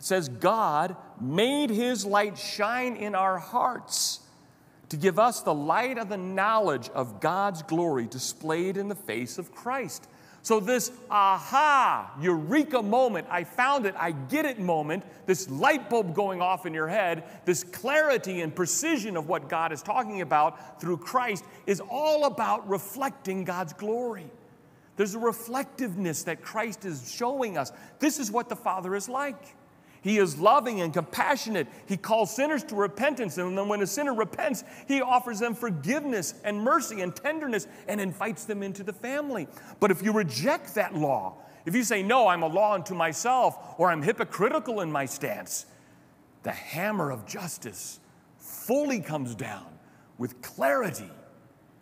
it 0.00 0.04
says, 0.04 0.30
God 0.30 0.96
made 1.20 1.68
his 1.68 2.06
light 2.06 2.38
shine 2.38 2.96
in 2.96 3.14
our 3.14 3.38
hearts 3.38 4.20
to 4.88 4.96
give 4.96 5.18
us 5.18 5.42
the 5.42 5.52
light 5.52 5.98
of 5.98 6.08
the 6.08 6.16
knowledge 6.16 6.88
of 6.94 7.20
God's 7.20 7.62
glory 7.62 8.06
displayed 8.06 8.78
in 8.78 8.88
the 8.88 8.94
face 8.94 9.36
of 9.36 9.54
Christ. 9.54 10.08
So, 10.40 10.58
this 10.58 10.90
aha, 11.10 12.14
eureka 12.18 12.80
moment, 12.80 13.26
I 13.30 13.44
found 13.44 13.84
it, 13.84 13.94
I 13.98 14.12
get 14.12 14.46
it 14.46 14.58
moment, 14.58 15.04
this 15.26 15.50
light 15.50 15.90
bulb 15.90 16.14
going 16.14 16.40
off 16.40 16.64
in 16.64 16.72
your 16.72 16.88
head, 16.88 17.24
this 17.44 17.62
clarity 17.62 18.40
and 18.40 18.56
precision 18.56 19.18
of 19.18 19.28
what 19.28 19.50
God 19.50 19.70
is 19.70 19.82
talking 19.82 20.22
about 20.22 20.80
through 20.80 20.96
Christ 20.96 21.44
is 21.66 21.82
all 21.90 22.24
about 22.24 22.66
reflecting 22.70 23.44
God's 23.44 23.74
glory. 23.74 24.30
There's 24.96 25.14
a 25.14 25.18
reflectiveness 25.18 26.22
that 26.22 26.40
Christ 26.40 26.86
is 26.86 27.12
showing 27.14 27.58
us. 27.58 27.70
This 27.98 28.18
is 28.18 28.30
what 28.30 28.48
the 28.48 28.56
Father 28.56 28.94
is 28.96 29.06
like. 29.06 29.56
He 30.02 30.18
is 30.18 30.38
loving 30.38 30.80
and 30.80 30.92
compassionate. 30.92 31.68
He 31.86 31.96
calls 31.96 32.34
sinners 32.34 32.64
to 32.64 32.74
repentance. 32.74 33.36
And 33.38 33.56
then 33.56 33.68
when 33.68 33.82
a 33.82 33.86
sinner 33.86 34.14
repents, 34.14 34.64
he 34.88 35.02
offers 35.02 35.40
them 35.40 35.54
forgiveness 35.54 36.34
and 36.44 36.60
mercy 36.60 37.02
and 37.02 37.14
tenderness 37.14 37.66
and 37.86 38.00
invites 38.00 38.44
them 38.44 38.62
into 38.62 38.82
the 38.82 38.92
family. 38.92 39.46
But 39.78 39.90
if 39.90 40.02
you 40.02 40.12
reject 40.12 40.74
that 40.74 40.94
law, 40.94 41.34
if 41.66 41.74
you 41.74 41.84
say, 41.84 42.02
No, 42.02 42.28
I'm 42.28 42.42
a 42.42 42.46
law 42.46 42.74
unto 42.74 42.94
myself, 42.94 43.74
or 43.78 43.90
I'm 43.90 44.02
hypocritical 44.02 44.80
in 44.80 44.90
my 44.90 45.04
stance, 45.04 45.66
the 46.42 46.52
hammer 46.52 47.10
of 47.10 47.26
justice 47.26 48.00
fully 48.38 49.00
comes 49.00 49.34
down 49.34 49.66
with 50.16 50.40
clarity 50.40 51.10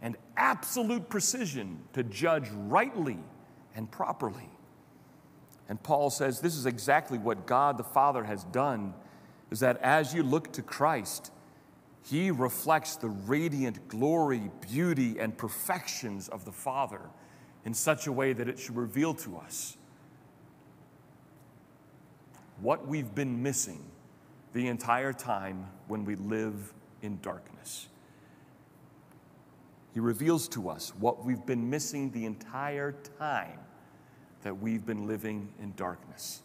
and 0.03 0.17
absolute 0.37 1.09
precision 1.09 1.79
to 1.93 2.03
judge 2.03 2.49
rightly 2.53 3.19
and 3.75 3.91
properly. 3.91 4.49
And 5.69 5.83
Paul 5.83 6.11
says 6.11 6.41
this 6.41 6.57
is 6.57 6.67
exactly 6.67 7.19
what 7.19 7.47
God 7.47 7.77
the 7.77 7.85
Father 7.85 8.25
has 8.25 8.45
done 8.45 8.95
is 9.51 9.61
that 9.61 9.79
as 9.83 10.15
you 10.15 10.23
look 10.23 10.53
to 10.53 10.63
Christ, 10.63 11.31
he 12.03 12.31
reflects 12.31 12.97
the 12.97 13.09
radiant 13.09 13.89
glory, 13.89 14.51
beauty, 14.71 15.19
and 15.19 15.37
perfections 15.37 16.29
of 16.29 16.45
the 16.45 16.53
Father 16.53 17.01
in 17.65 17.75
such 17.75 18.07
a 18.07 18.13
way 18.13 18.33
that 18.33 18.49
it 18.49 18.59
should 18.59 18.77
reveal 18.77 19.15
to 19.15 19.37
us 19.37 19.77
what 22.61 22.87
we've 22.87 23.15
been 23.15 23.43
missing 23.43 23.85
the 24.53 24.67
entire 24.69 25.13
time 25.13 25.67
when 25.87 26.05
we 26.05 26.17
live 26.17 26.73
in 27.03 27.19
darkness. 27.21 27.89
He 29.95 30.01
reveals 30.01 30.49
to 30.49 30.69
us 30.69 30.93
what 30.99 31.25
we've 31.25 31.45
been 31.45 31.69
missing 31.69 32.11
the 32.11 32.25
entire 32.25 32.93
time 33.19 33.59
that 34.43 34.61
we've 34.61 34.85
been 34.85 35.07
living 35.07 35.49
in 35.61 35.73
darkness. 35.77 36.43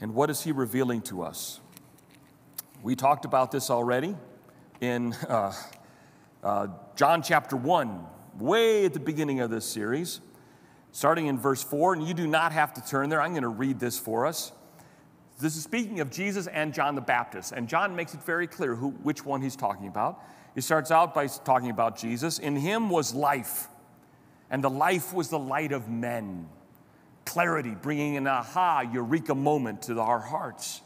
And 0.00 0.14
what 0.14 0.30
is 0.30 0.42
he 0.42 0.52
revealing 0.52 1.02
to 1.02 1.22
us? 1.22 1.60
We 2.82 2.94
talked 2.94 3.24
about 3.24 3.50
this 3.50 3.70
already 3.70 4.14
in 4.80 5.12
uh, 5.28 5.52
uh, 6.42 6.68
John 6.94 7.22
chapter 7.22 7.56
1, 7.56 8.06
way 8.38 8.84
at 8.84 8.92
the 8.92 9.00
beginning 9.00 9.40
of 9.40 9.50
this 9.50 9.64
series, 9.64 10.20
starting 10.92 11.26
in 11.26 11.38
verse 11.38 11.62
4. 11.62 11.94
And 11.94 12.06
you 12.06 12.14
do 12.14 12.26
not 12.26 12.52
have 12.52 12.74
to 12.74 12.86
turn 12.86 13.08
there, 13.08 13.20
I'm 13.20 13.32
going 13.32 13.42
to 13.42 13.48
read 13.48 13.80
this 13.80 13.98
for 13.98 14.26
us. 14.26 14.52
This 15.38 15.56
is 15.56 15.64
speaking 15.64 16.00
of 16.00 16.10
Jesus 16.10 16.46
and 16.46 16.72
John 16.72 16.94
the 16.94 17.02
Baptist. 17.02 17.52
And 17.52 17.68
John 17.68 17.94
makes 17.94 18.14
it 18.14 18.22
very 18.22 18.46
clear 18.46 18.74
who, 18.74 18.90
which 18.90 19.24
one 19.24 19.42
he's 19.42 19.56
talking 19.56 19.86
about. 19.86 20.22
He 20.54 20.62
starts 20.62 20.90
out 20.90 21.14
by 21.14 21.26
talking 21.26 21.68
about 21.68 21.98
Jesus. 21.98 22.38
In 22.38 22.56
him 22.56 22.88
was 22.88 23.14
life 23.14 23.68
and 24.50 24.62
the 24.62 24.70
life 24.70 25.12
was 25.12 25.28
the 25.28 25.38
light 25.38 25.72
of 25.72 25.88
men. 25.88 26.48
Clarity, 27.24 27.74
bringing 27.80 28.16
an 28.16 28.26
aha, 28.26 28.80
eureka 28.80 29.34
moment 29.34 29.82
to 29.82 30.00
our 30.00 30.20
hearts. 30.20 30.82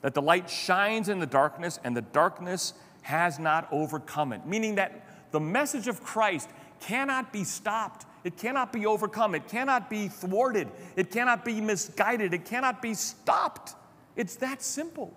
That 0.00 0.14
the 0.14 0.22
light 0.22 0.50
shines 0.50 1.08
in 1.08 1.20
the 1.20 1.26
darkness, 1.26 1.78
and 1.84 1.96
the 1.96 2.02
darkness 2.02 2.74
has 3.02 3.38
not 3.38 3.68
overcome 3.70 4.32
it. 4.32 4.46
Meaning 4.46 4.74
that 4.76 5.06
the 5.30 5.40
message 5.40 5.88
of 5.88 6.02
Christ 6.02 6.48
cannot 6.80 7.32
be 7.32 7.44
stopped. 7.44 8.06
It 8.24 8.36
cannot 8.36 8.72
be 8.72 8.86
overcome. 8.86 9.34
It 9.34 9.48
cannot 9.48 9.90
be 9.90 10.08
thwarted. 10.08 10.68
It 10.96 11.10
cannot 11.10 11.44
be 11.44 11.60
misguided. 11.60 12.34
It 12.34 12.44
cannot 12.44 12.82
be 12.82 12.94
stopped. 12.94 13.74
It's 14.16 14.36
that 14.36 14.62
simple. 14.62 15.12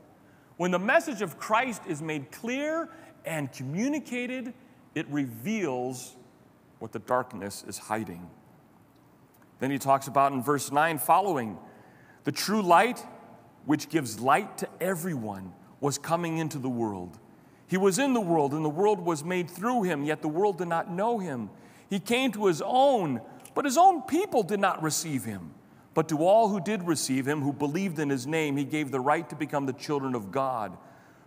When 0.57 0.71
the 0.71 0.79
message 0.79 1.21
of 1.21 1.37
Christ 1.37 1.83
is 1.87 2.01
made 2.01 2.31
clear 2.31 2.89
and 3.25 3.51
communicated, 3.51 4.53
it 4.95 5.07
reveals 5.09 6.15
what 6.79 6.91
the 6.91 6.99
darkness 6.99 7.63
is 7.67 7.77
hiding. 7.77 8.29
Then 9.59 9.71
he 9.71 9.77
talks 9.77 10.07
about 10.07 10.31
in 10.31 10.41
verse 10.41 10.71
9 10.71 10.99
following 10.99 11.57
the 12.23 12.31
true 12.31 12.61
light, 12.61 13.03
which 13.65 13.89
gives 13.89 14.19
light 14.19 14.57
to 14.59 14.69
everyone, 14.79 15.53
was 15.79 15.97
coming 15.97 16.37
into 16.37 16.59
the 16.59 16.69
world. 16.69 17.17
He 17.67 17.77
was 17.77 17.99
in 17.99 18.13
the 18.13 18.21
world, 18.21 18.53
and 18.53 18.63
the 18.63 18.69
world 18.69 18.99
was 18.99 19.23
made 19.23 19.49
through 19.49 19.83
him, 19.83 20.03
yet 20.03 20.21
the 20.21 20.27
world 20.27 20.57
did 20.57 20.67
not 20.67 20.91
know 20.91 21.19
him. 21.19 21.49
He 21.89 21.99
came 21.99 22.31
to 22.33 22.45
his 22.45 22.61
own, 22.63 23.21
but 23.55 23.65
his 23.65 23.77
own 23.77 24.03
people 24.03 24.43
did 24.43 24.59
not 24.59 24.81
receive 24.81 25.25
him. 25.25 25.53
But 25.93 26.09
to 26.09 26.19
all 26.19 26.49
who 26.49 26.59
did 26.59 26.83
receive 26.83 27.27
him, 27.27 27.41
who 27.41 27.51
believed 27.51 27.97
in 27.99 28.09
his 28.09 28.27
name, 28.27 28.55
he 28.55 28.63
gave 28.63 28.91
the 28.91 28.99
right 28.99 29.27
to 29.29 29.35
become 29.35 29.65
the 29.65 29.73
children 29.73 30.15
of 30.15 30.31
God, 30.31 30.77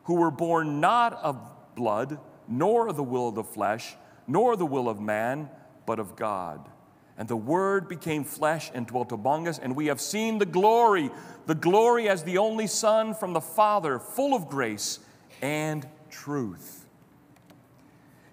who 0.04 0.14
were 0.14 0.30
born 0.30 0.80
not 0.80 1.12
of 1.14 1.38
blood, 1.74 2.18
nor 2.46 2.88
of 2.88 2.96
the 2.96 3.02
will 3.02 3.28
of 3.28 3.34
the 3.34 3.44
flesh 3.44 3.96
nor 4.26 4.56
the 4.56 4.66
will 4.66 4.88
of 4.88 5.00
man, 5.00 5.48
but 5.86 5.98
of 5.98 6.16
God. 6.16 6.68
And 7.18 7.28
the 7.28 7.36
Word 7.36 7.88
became 7.88 8.24
flesh 8.24 8.70
and 8.72 8.86
dwelt 8.86 9.12
among 9.12 9.46
us, 9.46 9.58
and 9.58 9.76
we 9.76 9.86
have 9.86 10.00
seen 10.00 10.38
the 10.38 10.46
glory, 10.46 11.10
the 11.46 11.54
glory 11.54 12.08
as 12.08 12.24
the 12.24 12.38
only 12.38 12.66
Son 12.66 13.14
from 13.14 13.32
the 13.32 13.40
Father, 13.40 13.98
full 13.98 14.34
of 14.34 14.48
grace 14.48 15.00
and 15.42 15.86
truth. 16.10 16.86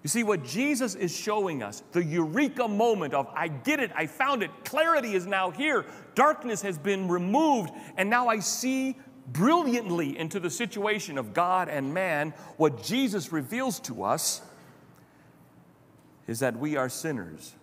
You 0.02 0.08
see, 0.08 0.22
what 0.22 0.44
Jesus 0.44 0.94
is 0.94 1.14
showing 1.14 1.62
us, 1.62 1.82
the 1.92 2.02
eureka 2.02 2.66
moment 2.66 3.12
of, 3.12 3.28
I 3.34 3.48
get 3.48 3.80
it, 3.80 3.90
I 3.94 4.06
found 4.06 4.42
it, 4.42 4.50
clarity 4.64 5.14
is 5.14 5.26
now 5.26 5.50
here, 5.50 5.84
darkness 6.14 6.62
has 6.62 6.78
been 6.78 7.08
removed, 7.08 7.70
and 7.96 8.08
now 8.08 8.28
I 8.28 8.38
see 8.38 8.96
brilliantly 9.32 10.16
into 10.16 10.40
the 10.40 10.50
situation 10.50 11.18
of 11.18 11.34
God 11.34 11.68
and 11.68 11.92
man. 11.92 12.32
What 12.56 12.82
Jesus 12.82 13.32
reveals 13.32 13.80
to 13.80 14.04
us 14.04 14.40
is 16.28 16.38
that 16.40 16.56
we 16.56 16.76
are 16.76 16.88
sinners, 16.88 17.54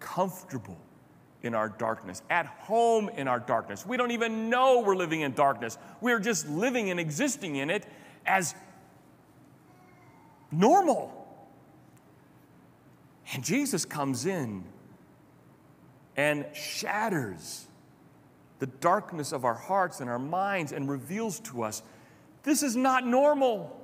comfortable 0.00 0.78
in 1.42 1.54
our 1.54 1.68
darkness, 1.68 2.22
at 2.30 2.46
home 2.46 3.10
in 3.10 3.28
our 3.28 3.40
darkness. 3.40 3.84
We 3.84 3.96
don't 3.96 4.12
even 4.12 4.48
know 4.48 4.80
we're 4.80 4.96
living 4.96 5.20
in 5.20 5.34
darkness. 5.34 5.76
We're 6.00 6.20
just 6.20 6.48
living 6.48 6.90
and 6.90 6.98
existing 6.98 7.56
in 7.56 7.68
it 7.68 7.84
as 8.24 8.54
normal. 10.50 11.14
And 13.34 13.44
Jesus 13.44 13.84
comes 13.84 14.24
in 14.24 14.64
and 16.16 16.46
shatters 16.54 17.66
the 18.58 18.66
darkness 18.66 19.32
of 19.32 19.44
our 19.44 19.54
hearts 19.54 20.00
and 20.00 20.08
our 20.08 20.18
minds 20.18 20.72
and 20.72 20.88
reveals 20.88 21.40
to 21.40 21.62
us 21.62 21.82
This 22.44 22.62
is 22.62 22.76
not 22.76 23.06
normal. 23.06 23.74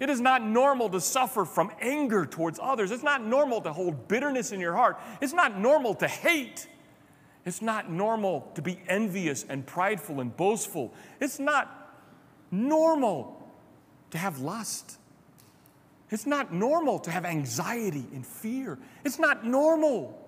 It 0.00 0.10
is 0.10 0.20
not 0.20 0.44
normal 0.44 0.88
to 0.90 1.00
suffer 1.00 1.44
from 1.44 1.72
anger 1.80 2.24
towards 2.24 2.60
others. 2.62 2.90
It's 2.90 3.02
not 3.02 3.24
normal 3.24 3.60
to 3.62 3.72
hold 3.72 4.06
bitterness 4.06 4.52
in 4.52 4.60
your 4.60 4.74
heart. 4.74 5.00
It's 5.20 5.32
not 5.32 5.58
normal 5.58 5.94
to 5.96 6.06
hate. 6.06 6.68
It's 7.44 7.62
not 7.62 7.90
normal 7.90 8.50
to 8.54 8.62
be 8.62 8.78
envious 8.86 9.44
and 9.48 9.66
prideful 9.66 10.20
and 10.20 10.36
boastful. 10.36 10.94
It's 11.20 11.38
not 11.38 11.96
normal 12.50 13.50
to 14.10 14.18
have 14.18 14.38
lust. 14.40 14.98
It's 16.10 16.26
not 16.26 16.52
normal 16.52 17.00
to 17.00 17.10
have 17.10 17.24
anxiety 17.24 18.06
and 18.12 18.24
fear. 18.24 18.78
It's 19.04 19.18
not 19.18 19.44
normal. 19.44 20.24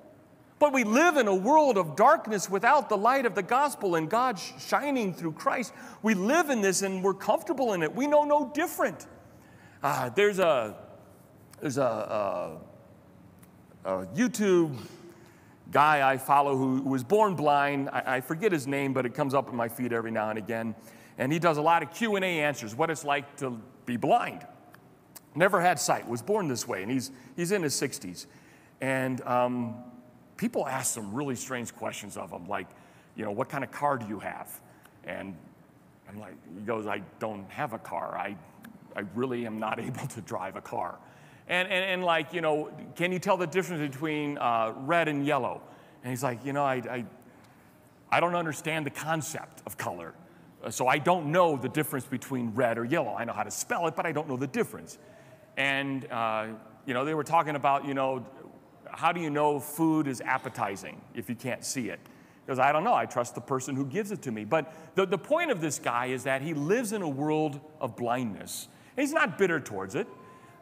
But 0.59 0.75
we 0.75 0.85
live 0.85 1.17
in 1.17 1.27
a 1.27 1.35
world 1.35 1.79
of 1.79 1.97
darkness 1.97 2.51
without 2.51 2.89
the 2.89 2.97
light 2.97 3.25
of 3.25 3.35
the 3.35 3.43
gospel 3.43 3.95
and 3.95 4.11
God 4.11 4.39
shining 4.39 5.15
through 5.15 5.33
Christ. 5.33 5.73
We 6.03 6.15
live 6.15 6.51
in 6.51 6.61
this 6.61 6.83
and 6.83 7.03
we're 7.03 7.15
comfortable 7.15 7.73
in 7.73 7.83
it. 7.83 7.95
We 7.95 8.07
know 8.07 8.25
no 8.25 8.51
different. 8.53 9.07
Uh, 9.83 10.11
there's 10.11 10.39
a, 10.39 10.77
there's 11.61 11.79
a, 11.79 12.59
a, 13.83 13.91
a, 13.91 14.07
YouTube 14.09 14.77
guy 15.73 16.07
I 16.07 16.19
follow 16.19 16.55
who 16.55 16.83
was 16.83 17.03
born 17.03 17.35
blind. 17.35 17.89
I, 17.91 18.17
I 18.17 18.21
forget 18.21 18.53
his 18.53 18.67
name, 18.67 18.93
but 18.93 19.07
it 19.07 19.15
comes 19.15 19.33
up 19.33 19.49
in 19.49 19.57
my 19.57 19.69
feed 19.69 19.95
every 19.95 20.11
now 20.11 20.29
and 20.29 20.39
again. 20.39 20.75
And 21.17 21.33
he 21.33 21.39
does 21.39 21.57
a 21.57 21.63
lot 21.63 21.83
of 21.83 21.95
Q&A 21.95 22.23
answers, 22.23 22.75
what 22.75 22.91
it's 22.91 23.05
like 23.05 23.37
to 23.39 23.59
be 23.87 23.97
blind. 23.97 24.47
Never 25.35 25.63
had 25.63 25.81
sight, 25.81 26.07
was 26.07 26.21
born 26.21 26.47
this 26.47 26.69
way, 26.69 26.83
and 26.83 26.91
he's, 26.91 27.11
he's 27.35 27.51
in 27.51 27.63
his 27.63 27.75
60s. 27.75 28.27
And 28.83 29.23
um, 29.23 29.77
people 30.37 30.67
ask 30.67 30.93
some 30.93 31.15
really 31.15 31.37
strange 31.37 31.75
questions 31.75 32.19
of 32.19 32.31
him, 32.31 32.47
like, 32.49 32.67
you 33.17 33.25
know, 33.25 33.31
what 33.31 33.49
kind 33.49 33.65
of 33.65 33.71
car 33.71 33.97
do 33.97 34.07
you 34.07 34.19
have? 34.19 34.61
And 35.05 35.35
I'm 36.07 36.21
like, 36.21 36.35
he 36.55 36.65
goes, 36.67 36.87
I 36.87 37.01
don't 37.19 37.49
have 37.51 37.73
a 37.73 37.79
car. 37.79 38.19
I, 38.19 38.37
I 38.97 39.05
really 39.15 39.47
am 39.47 39.59
not 39.59 39.81
able 39.89 40.07
to 40.07 40.21
drive 40.21 40.57
a 40.57 40.61
car. 40.61 40.99
And, 41.49 41.69
and, 41.69 41.85
and 41.85 42.05
like, 42.05 42.33
you 42.33 42.41
know, 42.41 42.71
can 42.95 43.13
you 43.13 43.19
tell 43.19 43.37
the 43.37 43.47
difference 43.47 43.91
between 43.91 44.39
uh, 44.39 44.73
red 44.77 45.09
and 45.09 45.27
yellow? 45.27 45.63
And 46.03 46.11
he's 46.11 46.23
like, 46.23 46.45
you 46.45 46.53
know, 46.53 46.65
I, 46.65 46.75
I, 46.75 47.05
I 48.11 48.21
don't 48.21 48.35
understand 48.35 48.87
the 48.87 48.91
concept 48.91 49.63
of 49.67 49.77
color. 49.77 50.15
So 50.69 50.87
I 50.87 50.99
don't 50.99 51.33
know 51.33 51.57
the 51.57 51.69
difference 51.69 52.05
between 52.05 52.51
red 52.55 52.79
or 52.79 52.85
yellow. 52.85 53.15
I 53.15 53.25
know 53.25 53.33
how 53.33 53.43
to 53.43 53.51
spell 53.51 53.87
it, 53.87 53.97
but 53.97 54.07
I 54.07 54.13
don't 54.13 54.29
know 54.29 54.37
the 54.37 54.47
difference. 54.47 54.99
And, 55.57 56.11
uh, 56.11 56.49
you 56.87 56.95
know, 56.95 57.05
they 57.05 57.15
were 57.15 57.25
talking 57.25 57.57
about, 57.57 57.85
you 57.85 57.95
know, 57.95 58.27
how 58.91 59.13
do 59.13 59.21
you 59.21 59.31
know 59.31 59.59
food 59.59 60.07
is 60.07 60.21
appetizing 60.21 61.01
if 61.15 61.29
you 61.29 61.35
can't 61.35 61.65
see 61.65 61.89
it? 61.89 62.01
Because 62.45 62.59
I 62.59 62.73
don't 62.73 62.85
know, 62.85 62.95
I 62.95 63.07
trust 63.07 63.35
the 63.35 63.41
person 63.41 63.77
who 63.77 63.87
gives 63.87 64.11
it 64.11 64.23
to 64.23 64.33
me. 64.33 64.45
But 64.45 64.73
the, 64.97 65.07
the 65.07 65.19
point 65.19 65.51
of 65.51 65.61
this 65.61 65.79
guy 65.79 66.07
is 66.07 66.25
that 66.25 66.43
he 66.43 66.53
lives 66.53 66.93
in 66.93 67.03
a 67.03 67.09
world 67.09 67.61
of 67.81 67.97
blindness. 67.97 68.69
He's 68.97 69.13
not 69.13 69.39
bitter 69.39 69.61
towards 69.61 69.95
it, 69.95 70.07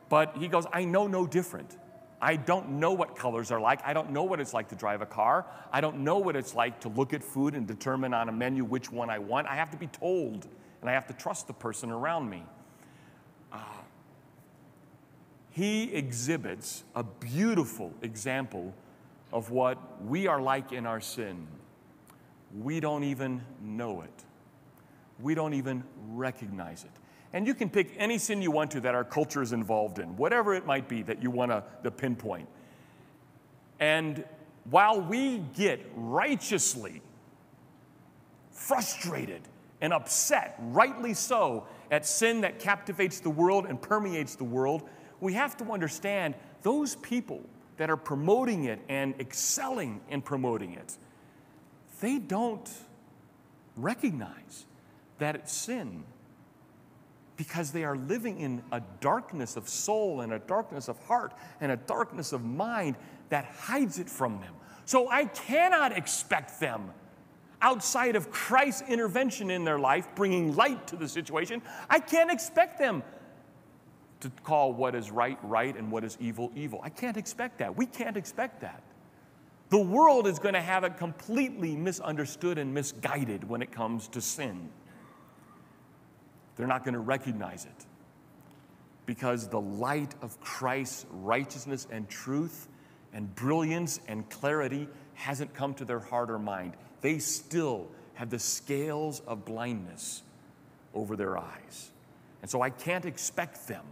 but 0.09 0.37
he 0.37 0.49
goes, 0.49 0.67
I 0.73 0.85
know 0.85 1.07
no 1.07 1.27
different. 1.27 1.77
I 2.21 2.37
don't 2.37 2.71
know 2.71 2.93
what 2.93 3.15
colors 3.15 3.53
are 3.53 3.61
like. 3.61 3.81
I 3.85 3.93
don't 3.93 4.11
know 4.11 4.25
what 4.25 4.41
it's 4.41 4.53
like 4.53 4.69
to 4.71 4.75
drive 4.75 5.03
a 5.03 5.07
car. 5.07 5.47
I 5.73 5.81
don't 5.81 5.99
know 5.99 6.19
what 6.19 6.35
it's 6.35 6.55
like 6.55 6.81
to 6.81 6.89
look 6.89 7.13
at 7.13 7.23
food 7.23 7.55
and 7.55 7.67
determine 7.67 8.13
on 8.13 8.29
a 8.29 8.33
menu 8.33 8.65
which 8.65 8.91
one 8.91 9.09
I 9.09 9.19
want. 9.19 9.47
I 9.47 9.55
have 9.55 9.71
to 9.71 9.77
be 9.77 9.87
told, 9.87 10.49
and 10.81 10.91
I 10.91 10.93
have 10.93 11.07
to 11.09 11.13
trust 11.13 11.47
the 11.47 11.53
person 11.53 11.91
around 11.91 12.29
me. 12.29 12.43
Uh, 13.53 13.59
he 15.51 15.93
exhibits 15.95 16.85
a 16.95 17.03
beautiful 17.03 17.93
example 18.03 18.75
of 19.33 19.51
what 19.51 19.79
we 20.05 20.27
are 20.27 20.41
like 20.41 20.73
in 20.73 20.87
our 20.87 21.01
sin. 21.01 21.47
We 22.59 22.81
don't 22.81 23.05
even 23.05 23.43
know 23.63 24.03
it, 24.03 24.25
we 25.21 25.35
don't 25.35 25.55
even 25.55 25.85
recognize 26.09 26.85
it. 26.85 26.98
And 27.33 27.47
you 27.47 27.55
can 27.55 27.69
pick 27.69 27.95
any 27.99 28.19
sin 28.19 28.41
you 28.41 28.51
want 28.51 28.71
to 28.73 28.81
that 28.81 28.95
our 28.95 29.05
culture 29.05 29.43
is 29.43 29.53
involved 29.53 29.99
in, 29.99 30.17
whatever 30.17 30.55
it 30.55 30.65
might 30.65 30.89
be 30.89 31.03
that 31.03 31.23
you 31.23 31.31
want 31.31 31.51
to 31.51 31.91
pinpoint. 31.91 32.49
And 33.81 34.25
while 34.71 35.01
we 35.01 35.39
get 35.55 35.81
righteously 35.95 37.03
frustrated 38.51 39.43
and 39.81 39.93
upset, 39.93 40.57
rightly 40.59 41.15
so, 41.15 41.67
at 41.91 42.07
sin 42.07 42.41
that 42.43 42.59
captivates 42.59 43.21
the 43.21 43.31
world 43.31 43.67
and 43.67 43.81
permeates 43.81 44.35
the 44.35 44.45
world, 44.45 44.89
we 45.21 45.35
have 45.35 45.57
to 45.59 45.73
understand 45.73 46.35
those 46.63 46.97
people 46.97 47.43
that 47.77 47.89
are 47.89 47.97
promoting 47.97 48.65
it 48.65 48.81
and 48.89 49.15
excelling 49.21 50.01
in 50.11 50.21
promoting 50.21 50.75
it, 50.75 50.97
they 52.01 52.19
don't 52.19 52.69
recognize 53.77 54.67
that 55.19 55.35
it's 55.35 55.53
sin 55.53 56.05
because 57.39 57.71
they 57.71 57.85
are 57.85 57.97
living 57.97 58.41
in 58.41 58.61
a 58.73 58.83
darkness 59.01 59.57
of 59.57 59.69
soul 59.69 60.21
and 60.21 60.35
a 60.35 60.41
darkness 60.41 60.89
of 60.89 60.99
heart 61.05 61.33
and 61.63 61.73
a 61.73 61.77
darkness 61.77 62.33
of 62.33 62.45
mind 62.45 62.97
that 63.31 63.47
hides 63.47 63.99
it 63.99 64.11
from 64.11 64.41
them. 64.41 64.53
So 64.85 65.09
I 65.09 65.25
cannot 65.25 65.97
expect 65.97 66.61
them 66.61 66.91
outside 67.63 68.17
of 68.17 68.31
Christ's 68.31 68.83
intervention 68.89 69.51
in 69.51 69.65
their 69.65 69.79
life, 69.79 70.09
bringing 70.17 70.57
light 70.57 70.89
to 70.89 70.97
the 70.97 71.09
situation. 71.09 71.63
I 71.89 72.01
can't 72.01 72.31
expect 72.31 72.79
them 72.79 73.05
to 74.21 74.31
call 74.43 74.73
what 74.73 74.97
is 74.97 75.13
right, 75.13 75.39
right, 75.45 75.77
and 75.77 75.93
what 75.93 76.03
is 76.03 76.19
evil, 76.21 76.51
evil. 76.57 76.81
I 76.83 76.89
can't 76.89 77.17
expect 77.17 77.59
that. 77.59 77.77
We 77.77 77.87
can't 77.87 78.17
expect 78.17 78.61
that. 78.63 78.83
The 79.71 79.79
world 79.79 80.27
is 80.27 80.41
going 80.41 80.55
to 80.55 80.61
have 80.61 80.83
it 80.83 80.97
completely 80.97 81.77
misunderstood 81.77 82.59
and 82.59 82.75
misguided 82.75 83.49
when 83.49 83.63
it 83.63 83.71
comes 83.71 84.09
to 84.09 84.21
sin. 84.21 84.71
They're 86.59 86.67
not 86.67 86.85
going 86.85 86.95
to 86.95 87.01
recognize 87.01 87.65
it 87.65 87.87
because 89.07 89.49
the 89.49 89.61
light 89.61 90.13
of 90.21 90.39
Christ's 90.41 91.07
righteousness 91.11 91.87
and 91.91 92.09
truth 92.11 92.69
and 93.15 93.33
brilliance 93.37 94.01
and 94.09 94.29
clarity 94.29 94.89
hasn't 95.15 95.55
come 95.55 95.73
to 95.75 95.85
their 95.85 96.01
heart 96.01 96.31
or 96.31 96.39
mind. 96.39 96.75
They 97.01 97.21
still 97.21 97.87
have 98.15 98.29
the 98.29 98.41
scales 98.41 99.21
of 99.21 99.45
blindness 99.45 100.25
over 100.95 101.15
their 101.15 101.39
eyes. 101.39 101.93
And 102.43 102.51
so 102.51 102.61
I 102.61 102.71
can't 102.71 103.05
expect 103.05 103.69
them 103.69 103.85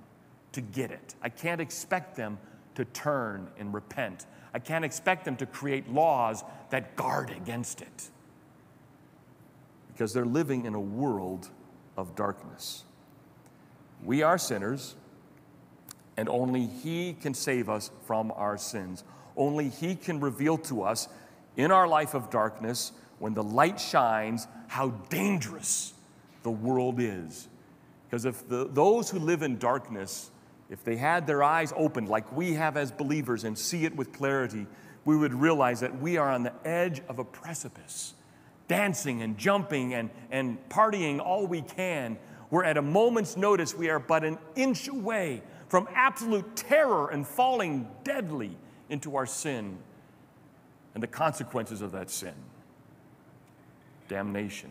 to 0.52 0.60
get 0.60 0.90
it. 0.90 1.14
I 1.22 1.28
can't 1.28 1.60
expect 1.60 2.16
them 2.16 2.36
to 2.74 2.84
turn 2.84 3.48
and 3.58 3.72
repent. 3.72 4.26
I 4.52 4.58
can't 4.58 4.84
expect 4.84 5.24
them 5.24 5.36
to 5.36 5.46
create 5.46 5.88
laws 5.88 6.42
that 6.70 6.96
guard 6.96 7.30
against 7.30 7.80
it 7.80 8.10
because 9.92 10.12
they're 10.12 10.26
living 10.26 10.66
in 10.66 10.74
a 10.74 10.80
world 10.80 11.48
of 11.96 12.14
darkness. 12.14 12.84
We 14.04 14.22
are 14.22 14.38
sinners, 14.38 14.94
and 16.16 16.28
only 16.28 16.66
He 16.66 17.14
can 17.14 17.34
save 17.34 17.68
us 17.68 17.90
from 18.06 18.32
our 18.32 18.58
sins. 18.58 19.04
Only 19.36 19.68
He 19.68 19.94
can 19.94 20.20
reveal 20.20 20.58
to 20.58 20.82
us 20.82 21.08
in 21.56 21.70
our 21.70 21.88
life 21.88 22.14
of 22.14 22.30
darkness, 22.30 22.92
when 23.18 23.32
the 23.34 23.42
light 23.42 23.80
shines, 23.80 24.46
how 24.68 24.90
dangerous 25.08 25.94
the 26.42 26.50
world 26.50 27.00
is. 27.00 27.48
Because 28.08 28.24
if 28.24 28.46
the, 28.48 28.68
those 28.70 29.10
who 29.10 29.18
live 29.18 29.42
in 29.42 29.58
darkness 29.58 30.30
if 30.68 30.82
they 30.82 30.96
had 30.96 31.26
their 31.26 31.42
eyes 31.42 31.72
opened 31.76 32.08
like 32.08 32.30
we 32.36 32.54
have 32.54 32.76
as 32.76 32.90
believers 32.90 33.44
and 33.44 33.56
see 33.56 33.84
it 33.84 33.94
with 33.94 34.12
clarity, 34.12 34.66
we 35.04 35.16
would 35.16 35.32
realize 35.32 35.80
that 35.80 36.00
we 36.00 36.16
are 36.16 36.30
on 36.30 36.42
the 36.42 36.52
edge 36.64 37.00
of 37.08 37.18
a 37.18 37.24
precipice, 37.24 38.14
dancing 38.68 39.22
and 39.22 39.38
jumping 39.38 39.94
and, 39.94 40.10
and 40.30 40.58
partying 40.68 41.20
all 41.20 41.46
we 41.46 41.62
can. 41.62 42.18
We're 42.50 42.64
at 42.64 42.76
a 42.76 42.82
moment's 42.82 43.36
notice, 43.36 43.74
we 43.74 43.90
are 43.90 43.98
but 43.98 44.24
an 44.24 44.38
inch 44.54 44.88
away 44.88 45.42
from 45.68 45.88
absolute 45.94 46.56
terror 46.56 47.08
and 47.08 47.26
falling 47.26 47.88
deadly 48.04 48.56
into 48.88 49.16
our 49.16 49.26
sin 49.26 49.78
and 50.94 51.02
the 51.02 51.08
consequences 51.08 51.82
of 51.82 51.92
that 51.92 52.10
sin 52.10 52.34
damnation. 54.08 54.70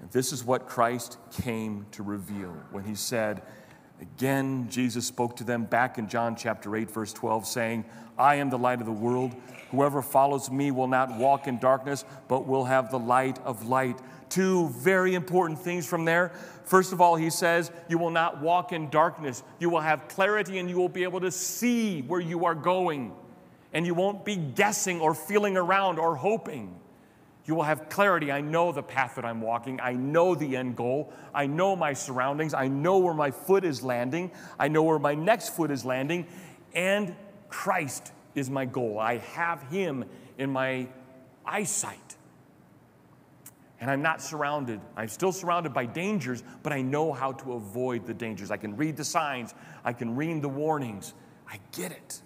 And 0.00 0.10
this 0.10 0.32
is 0.32 0.44
what 0.44 0.66
Christ 0.66 1.16
came 1.30 1.86
to 1.92 2.02
reveal 2.02 2.54
when 2.70 2.84
he 2.84 2.94
said, 2.94 3.42
Again, 4.00 4.68
Jesus 4.68 5.06
spoke 5.06 5.36
to 5.36 5.44
them 5.44 5.64
back 5.64 5.96
in 5.96 6.08
John 6.08 6.34
chapter 6.34 6.74
8, 6.74 6.90
verse 6.90 7.12
12, 7.12 7.46
saying, 7.46 7.84
I 8.22 8.36
am 8.36 8.50
the 8.50 8.58
light 8.58 8.78
of 8.78 8.86
the 8.86 8.92
world. 8.92 9.34
Whoever 9.72 10.00
follows 10.00 10.50
me 10.50 10.70
will 10.70 10.86
not 10.86 11.16
walk 11.16 11.48
in 11.48 11.58
darkness, 11.58 12.04
but 12.28 12.46
will 12.46 12.64
have 12.64 12.90
the 12.90 12.98
light 12.98 13.38
of 13.44 13.66
light. 13.66 13.98
Two 14.28 14.68
very 14.68 15.14
important 15.14 15.58
things 15.58 15.86
from 15.86 16.04
there. 16.04 16.32
First 16.64 16.92
of 16.92 17.00
all, 17.00 17.16
he 17.16 17.30
says, 17.30 17.72
You 17.88 17.98
will 17.98 18.10
not 18.10 18.40
walk 18.40 18.72
in 18.72 18.90
darkness. 18.90 19.42
You 19.58 19.70
will 19.70 19.80
have 19.80 20.06
clarity 20.08 20.58
and 20.58 20.70
you 20.70 20.76
will 20.76 20.88
be 20.88 21.02
able 21.02 21.20
to 21.20 21.32
see 21.32 22.02
where 22.02 22.20
you 22.20 22.44
are 22.44 22.54
going. 22.54 23.12
And 23.72 23.84
you 23.84 23.94
won't 23.94 24.24
be 24.24 24.36
guessing 24.36 25.00
or 25.00 25.14
feeling 25.14 25.56
around 25.56 25.98
or 25.98 26.14
hoping. 26.14 26.78
You 27.44 27.56
will 27.56 27.64
have 27.64 27.88
clarity. 27.88 28.30
I 28.30 28.40
know 28.40 28.70
the 28.70 28.82
path 28.82 29.16
that 29.16 29.24
I'm 29.24 29.40
walking. 29.40 29.80
I 29.80 29.94
know 29.94 30.36
the 30.36 30.56
end 30.56 30.76
goal. 30.76 31.12
I 31.34 31.46
know 31.46 31.74
my 31.74 31.92
surroundings. 31.92 32.54
I 32.54 32.68
know 32.68 32.98
where 32.98 33.14
my 33.14 33.32
foot 33.32 33.64
is 33.64 33.82
landing. 33.82 34.30
I 34.58 34.68
know 34.68 34.84
where 34.84 35.00
my 35.00 35.14
next 35.14 35.56
foot 35.56 35.72
is 35.72 35.84
landing. 35.84 36.26
And 36.72 37.16
Christ 37.52 38.12
is 38.34 38.48
my 38.48 38.64
goal. 38.64 38.98
I 38.98 39.18
have 39.18 39.62
Him 39.70 40.06
in 40.38 40.50
my 40.50 40.88
eyesight. 41.44 42.16
and 43.78 43.90
I'm 43.90 44.00
not 44.00 44.22
surrounded. 44.22 44.80
I'm 44.96 45.08
still 45.08 45.32
surrounded 45.32 45.74
by 45.74 45.86
dangers, 45.86 46.44
but 46.62 46.72
I 46.72 46.82
know 46.82 47.12
how 47.12 47.32
to 47.32 47.54
avoid 47.54 48.06
the 48.06 48.14
dangers. 48.14 48.50
I 48.50 48.56
can 48.56 48.76
read 48.76 48.96
the 48.96 49.04
signs, 49.04 49.54
I 49.84 49.92
can 49.92 50.16
read 50.16 50.40
the 50.40 50.48
warnings. 50.48 51.14
I 51.48 51.58
get 51.72 51.92
it. 51.92 52.22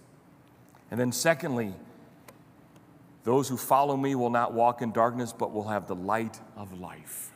And 0.91 1.01
then, 1.01 1.11
secondly, 1.11 1.75
those 3.25 3.49
who 3.49 3.57
follow 3.57 3.97
me 3.97 4.15
will 4.15 4.31
not 4.31 4.53
walk 4.53 4.83
in 4.83 4.93
darkness, 4.93 5.33
but 5.33 5.53
will 5.53 5.67
have 5.67 5.89
the 5.89 5.97
light 5.97 6.39
of 6.57 6.79
life. 6.79 7.33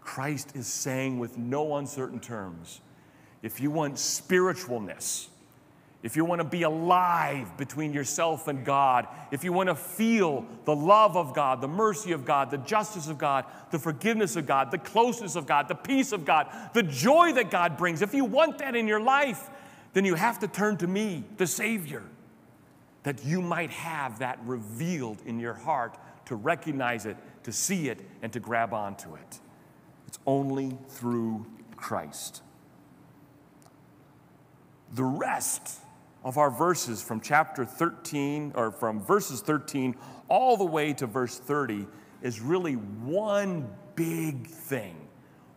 Christ 0.00 0.54
is 0.54 0.66
saying 0.66 1.18
with 1.18 1.38
no 1.38 1.76
uncertain 1.76 2.20
terms 2.20 2.82
if 3.40 3.60
you 3.60 3.70
want 3.70 3.94
spiritualness, 3.94 5.28
if 6.02 6.14
you 6.14 6.24
want 6.24 6.40
to 6.40 6.44
be 6.44 6.62
alive 6.62 7.56
between 7.56 7.92
yourself 7.92 8.46
and 8.46 8.64
God, 8.64 9.08
if 9.32 9.42
you 9.42 9.52
want 9.52 9.68
to 9.68 9.74
feel 9.74 10.46
the 10.64 10.74
love 10.74 11.16
of 11.16 11.34
God, 11.34 11.60
the 11.60 11.68
mercy 11.68 12.12
of 12.12 12.24
God, 12.24 12.52
the 12.52 12.58
justice 12.58 13.08
of 13.08 13.18
God, 13.18 13.44
the 13.72 13.80
forgiveness 13.80 14.36
of 14.36 14.46
God, 14.46 14.70
the 14.70 14.78
closeness 14.78 15.34
of 15.34 15.46
God, 15.46 15.66
the 15.66 15.74
peace 15.74 16.12
of 16.12 16.24
God, 16.24 16.46
the 16.72 16.84
joy 16.84 17.32
that 17.32 17.50
God 17.50 17.76
brings, 17.76 18.00
if 18.00 18.14
you 18.14 18.24
want 18.24 18.58
that 18.58 18.76
in 18.76 18.86
your 18.86 19.00
life, 19.00 19.50
then 19.92 20.04
you 20.04 20.14
have 20.14 20.38
to 20.38 20.46
turn 20.46 20.76
to 20.76 20.86
me, 20.86 21.24
the 21.36 21.46
Savior, 21.46 22.04
that 23.02 23.24
you 23.24 23.42
might 23.42 23.70
have 23.70 24.20
that 24.20 24.38
revealed 24.44 25.20
in 25.26 25.40
your 25.40 25.54
heart 25.54 25.98
to 26.26 26.36
recognize 26.36 27.06
it, 27.06 27.16
to 27.42 27.50
see 27.50 27.88
it, 27.88 27.98
and 28.22 28.32
to 28.32 28.38
grab 28.38 28.72
onto 28.72 29.14
it. 29.16 29.40
It's 30.06 30.20
only 30.26 30.78
through 30.88 31.46
Christ. 31.76 32.42
The 34.94 35.04
rest 35.04 35.80
of 36.24 36.38
our 36.38 36.50
verses 36.50 37.00
from 37.02 37.20
chapter 37.20 37.64
13, 37.64 38.52
or 38.54 38.70
from 38.70 39.00
verses 39.00 39.40
13 39.40 39.94
all 40.28 40.56
the 40.56 40.64
way 40.64 40.92
to 40.92 41.06
verse 41.06 41.38
30, 41.38 41.86
is 42.22 42.40
really 42.40 42.74
one 42.74 43.68
big 43.94 44.46
thing, 44.46 44.96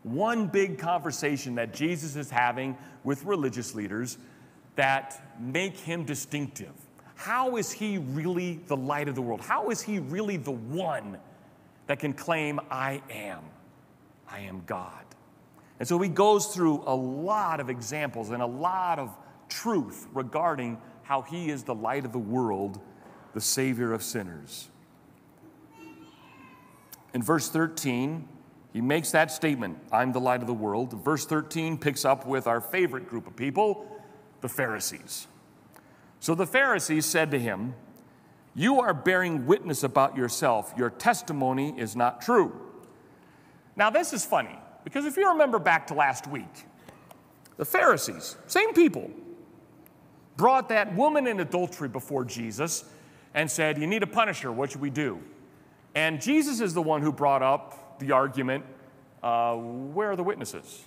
one 0.04 0.48
big 0.48 0.78
conversation 0.78 1.56
that 1.56 1.74
Jesus 1.74 2.16
is 2.16 2.30
having 2.30 2.78
with 3.04 3.24
religious 3.26 3.76
leaders 3.76 4.18
that 4.76 5.36
make 5.40 5.76
him 5.76 6.06
distinctive. 6.06 6.74
How 7.16 7.58
is 7.58 7.72
he 7.72 7.98
really 7.98 8.62
the 8.68 8.78
light 8.78 9.08
of 9.08 9.16
the 9.16 9.22
world? 9.22 9.42
How 9.42 9.70
is 9.70 9.82
he 9.82 10.00
really 10.00 10.38
the 10.38 10.52
one 10.52 11.18
that 11.88 12.00
can 12.00 12.14
claim, 12.14 12.60
I 12.70 13.02
am? 13.10 13.44
I 14.30 14.40
am 14.42 14.64
God. 14.66 15.04
And 15.80 15.88
so 15.88 16.00
he 16.00 16.10
goes 16.10 16.48
through 16.48 16.84
a 16.86 16.96
lot 16.96 17.60
of 17.60 17.70
examples 17.70 18.30
and 18.30 18.42
a 18.42 18.48
lot 18.48 18.98
of 19.00 19.16
truth 19.52 20.08
regarding 20.14 20.80
how 21.04 21.22
he 21.22 21.50
is 21.50 21.64
the 21.64 21.76
light 21.76 22.06
of 22.06 22.14
the 22.14 22.20
world, 22.20 22.80
the 23.34 23.42
Savior 23.42 23.94
of 23.94 24.02
sinners. 24.02 24.70
In 27.14 27.22
verse 27.22 27.50
13, 27.50 28.28
he 28.72 28.80
makes 28.80 29.12
that 29.12 29.30
statement, 29.32 29.78
I'm 29.92 30.14
the 30.14 30.22
light 30.22 30.40
of 30.40 30.48
the 30.48 30.54
world. 30.54 30.94
Verse 31.04 31.26
13 31.26 31.78
picks 31.78 32.06
up 32.06 32.26
with 32.26 32.48
our 32.48 32.62
favorite 32.62 33.10
group 33.10 33.28
of 33.28 33.36
people, 33.36 33.86
the 34.40 34.48
Pharisees. 34.48 35.28
So 36.22 36.34
the 36.36 36.48
Pharisees 36.48 37.06
said 37.06 37.32
to 37.32 37.40
him, 37.40 37.74
You 38.56 38.80
are 38.80 38.94
bearing 38.94 39.46
witness 39.46 39.84
about 39.84 40.16
yourself. 40.16 40.74
Your 40.78 40.90
testimony 40.90 41.78
is 41.78 41.96
not 41.96 42.22
true. 42.22 42.56
Now, 43.76 43.90
this 43.90 44.14
is 44.14 44.24
funny 44.24 44.58
because 44.86 45.06
if 45.06 45.18
you 45.18 45.30
remember 45.30 45.60
back 45.60 45.88
to 45.88 45.94
last 45.94 46.28
week, 46.28 46.66
the 47.58 47.66
Pharisees, 47.66 48.38
same 48.48 48.74
people, 48.74 49.12
brought 50.38 50.70
that 50.70 50.96
woman 50.96 51.28
in 51.28 51.40
adultery 51.40 51.90
before 51.90 52.26
Jesus 52.26 52.86
and 53.34 53.50
said, 53.50 53.78
You 53.78 53.88
need 53.88 54.00
to 54.00 54.08
punish 54.08 54.42
her. 54.42 54.52
What 54.52 54.72
should 54.72 54.82
we 54.82 54.90
do? 54.90 55.20
And 55.96 56.22
Jesus 56.22 56.62
is 56.62 56.74
the 56.74 56.82
one 56.82 57.02
who 57.02 57.12
brought 57.12 57.44
up 57.44 58.00
the 58.00 58.12
argument 58.12 58.66
uh, 59.24 59.56
where 59.56 60.12
are 60.12 60.16
the 60.16 60.24
witnesses? 60.24 60.86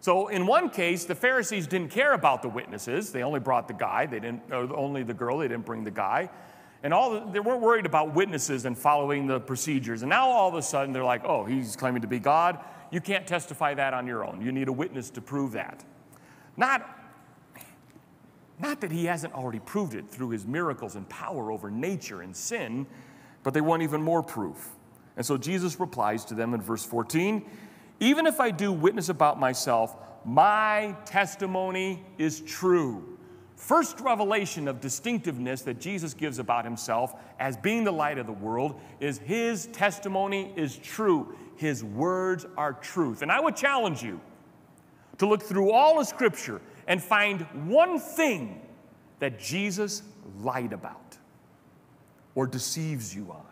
So, 0.00 0.28
in 0.28 0.46
one 0.46 0.68
case, 0.68 1.04
the 1.04 1.14
Pharisees 1.14 1.66
didn't 1.66 1.90
care 1.90 2.12
about 2.12 2.42
the 2.42 2.48
witnesses. 2.48 3.10
They 3.10 3.22
only 3.22 3.40
brought 3.40 3.68
the 3.68 3.74
guy, 3.74 4.06
they 4.06 4.20
didn't, 4.20 4.52
only 4.52 5.02
the 5.02 5.14
girl, 5.14 5.38
they 5.38 5.48
didn't 5.48 5.64
bring 5.64 5.84
the 5.84 5.90
guy. 5.90 6.28
And 6.82 6.92
all 6.92 7.12
the, 7.12 7.32
they 7.32 7.40
weren't 7.40 7.62
worried 7.62 7.86
about 7.86 8.14
witnesses 8.14 8.66
and 8.66 8.76
following 8.76 9.26
the 9.26 9.40
procedures. 9.40 10.02
And 10.02 10.10
now 10.10 10.28
all 10.28 10.50
of 10.50 10.54
a 10.54 10.62
sudden 10.62 10.92
they're 10.92 11.04
like, 11.04 11.24
oh, 11.24 11.46
he's 11.46 11.76
claiming 11.76 12.02
to 12.02 12.08
be 12.08 12.18
God. 12.18 12.58
You 12.90 13.00
can't 13.00 13.26
testify 13.26 13.72
that 13.74 13.94
on 13.94 14.06
your 14.06 14.26
own. 14.26 14.42
You 14.42 14.52
need 14.52 14.68
a 14.68 14.72
witness 14.72 15.08
to 15.10 15.22
prove 15.22 15.52
that. 15.52 15.82
Not 16.58 16.86
not 18.58 18.80
that 18.80 18.92
he 18.92 19.06
hasn't 19.06 19.34
already 19.34 19.60
proved 19.60 19.94
it 19.94 20.08
through 20.08 20.30
his 20.30 20.46
miracles 20.46 20.94
and 20.96 21.08
power 21.08 21.50
over 21.50 21.70
nature 21.70 22.22
and 22.22 22.36
sin, 22.36 22.86
but 23.42 23.54
they 23.54 23.60
want 23.60 23.82
even 23.82 24.02
more 24.02 24.22
proof. 24.22 24.70
And 25.16 25.24
so 25.24 25.36
Jesus 25.36 25.78
replies 25.78 26.24
to 26.26 26.34
them 26.34 26.54
in 26.54 26.60
verse 26.60 26.84
14 26.84 27.44
Even 28.00 28.26
if 28.26 28.40
I 28.40 28.50
do 28.50 28.72
witness 28.72 29.08
about 29.08 29.38
myself, 29.38 29.96
my 30.24 30.96
testimony 31.04 32.04
is 32.18 32.40
true. 32.40 33.18
First 33.56 34.00
revelation 34.00 34.66
of 34.66 34.80
distinctiveness 34.80 35.62
that 35.62 35.80
Jesus 35.80 36.12
gives 36.12 36.38
about 36.38 36.64
himself 36.64 37.14
as 37.38 37.56
being 37.56 37.84
the 37.84 37.92
light 37.92 38.18
of 38.18 38.26
the 38.26 38.32
world 38.32 38.80
is 39.00 39.18
his 39.18 39.66
testimony 39.68 40.52
is 40.56 40.76
true. 40.76 41.36
His 41.56 41.84
words 41.84 42.46
are 42.56 42.72
truth. 42.72 43.22
And 43.22 43.30
I 43.30 43.40
would 43.40 43.54
challenge 43.54 44.02
you 44.02 44.20
to 45.18 45.26
look 45.26 45.42
through 45.42 45.70
all 45.70 46.00
of 46.00 46.06
Scripture 46.06 46.60
and 46.86 47.02
find 47.02 47.42
one 47.68 47.98
thing 47.98 48.60
that 49.18 49.38
Jesus 49.38 50.02
lied 50.40 50.72
about 50.72 51.16
or 52.34 52.46
deceives 52.46 53.14
you 53.14 53.30
on. 53.30 53.44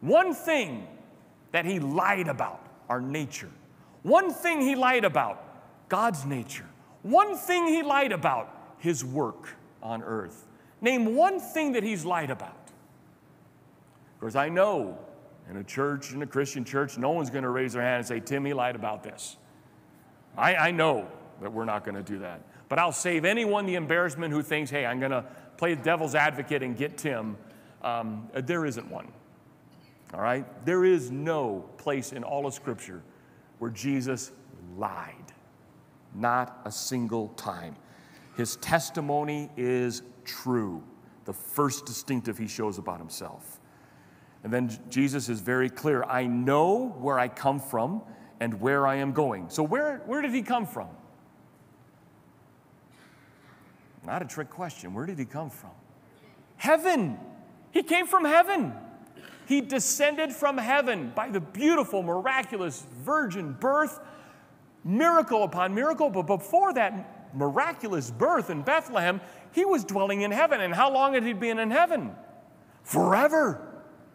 One 0.00 0.34
thing 0.34 0.86
that 1.52 1.64
he 1.64 1.78
lied 1.78 2.28
about, 2.28 2.66
our 2.88 3.00
nature. 3.00 3.50
One 4.02 4.32
thing 4.32 4.60
he 4.60 4.74
lied 4.74 5.04
about, 5.04 5.88
God's 5.88 6.24
nature. 6.24 6.66
One 7.02 7.36
thing 7.36 7.66
he 7.66 7.82
lied 7.82 8.12
about, 8.12 8.74
his 8.78 9.04
work 9.04 9.54
on 9.82 10.02
earth. 10.02 10.46
Name 10.80 11.14
one 11.14 11.38
thing 11.38 11.72
that 11.72 11.82
he's 11.82 12.04
lied 12.04 12.30
about. 12.30 12.56
Of 14.14 14.20
course, 14.20 14.34
I 14.34 14.48
know 14.48 14.98
in 15.50 15.56
a 15.56 15.64
church, 15.64 16.12
in 16.12 16.22
a 16.22 16.26
Christian 16.26 16.64
church, 16.64 16.98
no 16.98 17.10
one's 17.10 17.30
going 17.30 17.44
to 17.44 17.50
raise 17.50 17.72
their 17.72 17.82
hand 17.82 17.98
and 17.98 18.06
say, 18.06 18.20
Tim, 18.20 18.44
he 18.44 18.52
lied 18.52 18.74
about 18.76 19.02
this. 19.02 19.36
I, 20.36 20.54
I 20.54 20.70
know 20.70 21.08
that 21.40 21.52
we're 21.52 21.64
not 21.64 21.84
going 21.84 21.96
to 21.96 22.02
do 22.02 22.18
that. 22.20 22.40
But 22.72 22.78
I'll 22.78 22.90
save 22.90 23.26
anyone 23.26 23.66
the 23.66 23.74
embarrassment 23.74 24.32
who 24.32 24.42
thinks, 24.42 24.70
hey, 24.70 24.86
I'm 24.86 24.98
going 24.98 25.12
to 25.12 25.26
play 25.58 25.74
the 25.74 25.82
devil's 25.82 26.14
advocate 26.14 26.62
and 26.62 26.74
get 26.74 26.96
Tim. 26.96 27.36
Um, 27.82 28.30
there 28.32 28.64
isn't 28.64 28.90
one. 28.90 29.08
All 30.14 30.22
right? 30.22 30.46
There 30.64 30.82
is 30.82 31.10
no 31.10 31.68
place 31.76 32.12
in 32.12 32.24
all 32.24 32.46
of 32.46 32.54
Scripture 32.54 33.02
where 33.58 33.70
Jesus 33.70 34.32
lied. 34.78 35.34
Not 36.14 36.62
a 36.64 36.72
single 36.72 37.28
time. 37.36 37.76
His 38.38 38.56
testimony 38.56 39.50
is 39.58 40.00
true, 40.24 40.82
the 41.26 41.34
first 41.34 41.84
distinctive 41.84 42.38
he 42.38 42.46
shows 42.46 42.78
about 42.78 42.96
himself. 42.96 43.60
And 44.44 44.50
then 44.50 44.70
Jesus 44.88 45.28
is 45.28 45.42
very 45.42 45.68
clear 45.68 46.04
I 46.04 46.24
know 46.24 46.96
where 46.98 47.18
I 47.18 47.28
come 47.28 47.60
from 47.60 48.00
and 48.40 48.62
where 48.62 48.86
I 48.86 48.94
am 48.94 49.12
going. 49.12 49.50
So, 49.50 49.62
where, 49.62 49.98
where 50.06 50.22
did 50.22 50.32
he 50.32 50.40
come 50.40 50.64
from? 50.64 50.88
Not 54.04 54.22
a 54.22 54.24
trick 54.24 54.50
question. 54.50 54.94
Where 54.94 55.06
did 55.06 55.18
he 55.18 55.24
come 55.24 55.50
from? 55.50 55.70
Heaven. 56.56 57.18
He 57.70 57.82
came 57.82 58.06
from 58.06 58.24
heaven. 58.24 58.72
He 59.46 59.60
descended 59.60 60.32
from 60.32 60.58
heaven 60.58 61.12
by 61.14 61.28
the 61.28 61.40
beautiful, 61.40 62.02
miraculous 62.02 62.84
virgin 63.02 63.52
birth, 63.52 64.00
miracle 64.84 65.42
upon 65.42 65.74
miracle. 65.74 66.10
But 66.10 66.22
before 66.22 66.72
that 66.74 67.34
miraculous 67.34 68.10
birth 68.10 68.50
in 68.50 68.62
Bethlehem, 68.62 69.20
he 69.52 69.64
was 69.64 69.84
dwelling 69.84 70.22
in 70.22 70.30
heaven. 70.30 70.60
And 70.60 70.74
how 70.74 70.92
long 70.92 71.14
had 71.14 71.24
he 71.24 71.32
been 71.32 71.58
in 71.58 71.70
heaven? 71.70 72.12
Forever. 72.82 73.68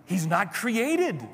He's 0.05 0.25
not 0.25 0.53
created. 0.53 1.27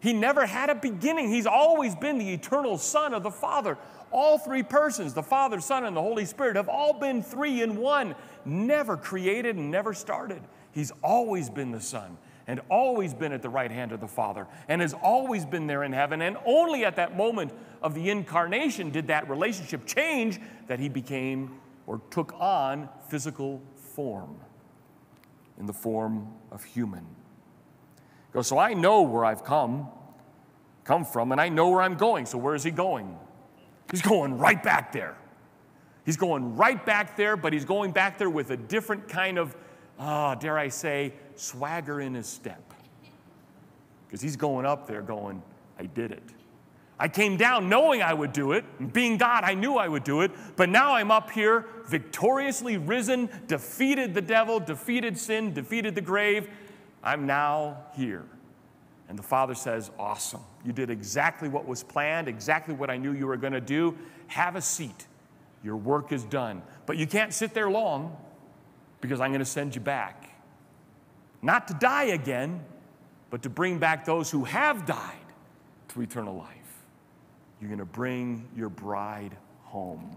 He 0.00 0.12
never 0.12 0.46
had 0.46 0.70
a 0.70 0.74
beginning. 0.74 1.28
He's 1.28 1.46
always 1.46 1.94
been 1.94 2.18
the 2.18 2.32
eternal 2.32 2.78
Son 2.78 3.14
of 3.14 3.22
the 3.22 3.30
Father. 3.30 3.76
All 4.12 4.38
three 4.38 4.62
persons, 4.62 5.14
the 5.14 5.22
Father, 5.22 5.60
Son, 5.60 5.84
and 5.84 5.96
the 5.96 6.00
Holy 6.00 6.24
Spirit, 6.24 6.56
have 6.56 6.68
all 6.68 6.92
been 6.92 7.22
three 7.22 7.62
in 7.62 7.76
one, 7.76 8.14
never 8.44 8.96
created 8.96 9.56
and 9.56 9.70
never 9.70 9.94
started. 9.94 10.42
He's 10.72 10.92
always 11.02 11.50
been 11.50 11.70
the 11.70 11.80
Son 11.80 12.16
and 12.46 12.60
always 12.68 13.14
been 13.14 13.32
at 13.32 13.42
the 13.42 13.48
right 13.48 13.70
hand 13.70 13.92
of 13.92 14.00
the 14.00 14.08
Father 14.08 14.46
and 14.68 14.80
has 14.80 14.92
always 14.92 15.44
been 15.44 15.66
there 15.66 15.84
in 15.84 15.92
heaven. 15.92 16.22
And 16.22 16.36
only 16.44 16.84
at 16.84 16.96
that 16.96 17.16
moment 17.16 17.52
of 17.82 17.94
the 17.94 18.10
incarnation 18.10 18.90
did 18.90 19.06
that 19.06 19.28
relationship 19.28 19.86
change 19.86 20.40
that 20.66 20.80
he 20.80 20.88
became 20.88 21.60
or 21.86 22.00
took 22.10 22.32
on 22.38 22.88
physical 23.08 23.62
form 23.94 24.36
in 25.58 25.66
the 25.66 25.72
form 25.72 26.32
of 26.50 26.64
human. 26.64 27.06
So 28.42 28.58
I 28.58 28.74
know 28.74 29.02
where 29.02 29.24
I've 29.24 29.44
come, 29.44 29.88
come 30.84 31.04
from, 31.04 31.32
and 31.32 31.40
I 31.40 31.48
know 31.48 31.68
where 31.68 31.82
I'm 31.82 31.96
going. 31.96 32.26
So 32.26 32.38
where 32.38 32.54
is 32.54 32.62
he 32.62 32.70
going? 32.70 33.16
He's 33.90 34.02
going 34.02 34.38
right 34.38 34.62
back 34.62 34.92
there. 34.92 35.16
He's 36.04 36.16
going 36.16 36.56
right 36.56 36.84
back 36.84 37.16
there, 37.16 37.36
but 37.36 37.52
he's 37.52 37.64
going 37.64 37.92
back 37.92 38.18
there 38.18 38.30
with 38.30 38.50
a 38.50 38.56
different 38.56 39.08
kind 39.08 39.38
of, 39.38 39.56
oh, 39.98 40.34
dare 40.34 40.58
I 40.58 40.68
say, 40.68 41.12
swagger 41.36 42.00
in 42.00 42.14
his 42.14 42.26
step. 42.26 42.74
Because 44.06 44.20
he's 44.20 44.36
going 44.36 44.66
up 44.66 44.86
there 44.86 45.02
going, 45.02 45.42
I 45.78 45.86
did 45.86 46.10
it. 46.10 46.22
I 46.98 47.08
came 47.08 47.36
down 47.38 47.68
knowing 47.68 48.02
I 48.02 48.12
would 48.12 48.32
do 48.32 48.52
it. 48.52 48.64
And 48.78 48.92
being 48.92 49.16
God, 49.16 49.44
I 49.44 49.54
knew 49.54 49.76
I 49.76 49.88
would 49.88 50.04
do 50.04 50.20
it. 50.20 50.32
But 50.56 50.68
now 50.68 50.94
I'm 50.94 51.10
up 51.10 51.30
here, 51.30 51.66
victoriously 51.86 52.76
risen, 52.76 53.30
defeated 53.46 54.12
the 54.12 54.20
devil, 54.20 54.60
defeated 54.60 55.16
sin, 55.16 55.54
defeated 55.54 55.94
the 55.94 56.02
grave. 56.02 56.48
I'm 57.02 57.26
now 57.26 57.78
here. 57.94 58.26
And 59.10 59.18
the 59.18 59.24
father 59.24 59.56
says, 59.56 59.90
Awesome. 59.98 60.40
You 60.64 60.72
did 60.72 60.88
exactly 60.88 61.48
what 61.48 61.66
was 61.66 61.82
planned, 61.82 62.28
exactly 62.28 62.74
what 62.74 62.90
I 62.90 62.96
knew 62.96 63.12
you 63.12 63.26
were 63.26 63.36
going 63.36 63.52
to 63.52 63.60
do. 63.60 63.98
Have 64.28 64.54
a 64.54 64.62
seat. 64.62 65.08
Your 65.64 65.76
work 65.76 66.12
is 66.12 66.22
done. 66.22 66.62
But 66.86 66.96
you 66.96 67.08
can't 67.08 67.34
sit 67.34 67.52
there 67.52 67.68
long 67.68 68.16
because 69.00 69.20
I'm 69.20 69.30
going 69.30 69.40
to 69.40 69.44
send 69.44 69.74
you 69.74 69.80
back. 69.80 70.30
Not 71.42 71.66
to 71.68 71.74
die 71.74 72.04
again, 72.04 72.64
but 73.30 73.42
to 73.42 73.50
bring 73.50 73.78
back 73.78 74.04
those 74.04 74.30
who 74.30 74.44
have 74.44 74.86
died 74.86 75.16
to 75.88 76.02
eternal 76.02 76.36
life. 76.36 76.84
You're 77.60 77.68
going 77.68 77.80
to 77.80 77.84
bring 77.84 78.48
your 78.54 78.68
bride 78.68 79.36
home. 79.64 80.16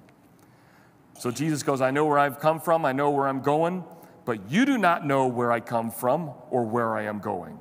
So 1.18 1.32
Jesus 1.32 1.64
goes, 1.64 1.82
I 1.82 1.90
know 1.90 2.06
where 2.06 2.20
I've 2.20 2.40
come 2.40 2.60
from, 2.60 2.86
I 2.86 2.92
know 2.92 3.10
where 3.10 3.28
I'm 3.28 3.42
going, 3.42 3.86
but 4.24 4.52
you 4.52 4.66
do 4.66 4.78
not 4.78 5.04
know 5.04 5.26
where 5.26 5.52
I 5.52 5.62
come 5.62 5.90
from 5.90 6.30
or 6.52 6.64
where 6.64 6.96
I 6.96 7.06
am 7.06 7.18
going. 7.20 7.58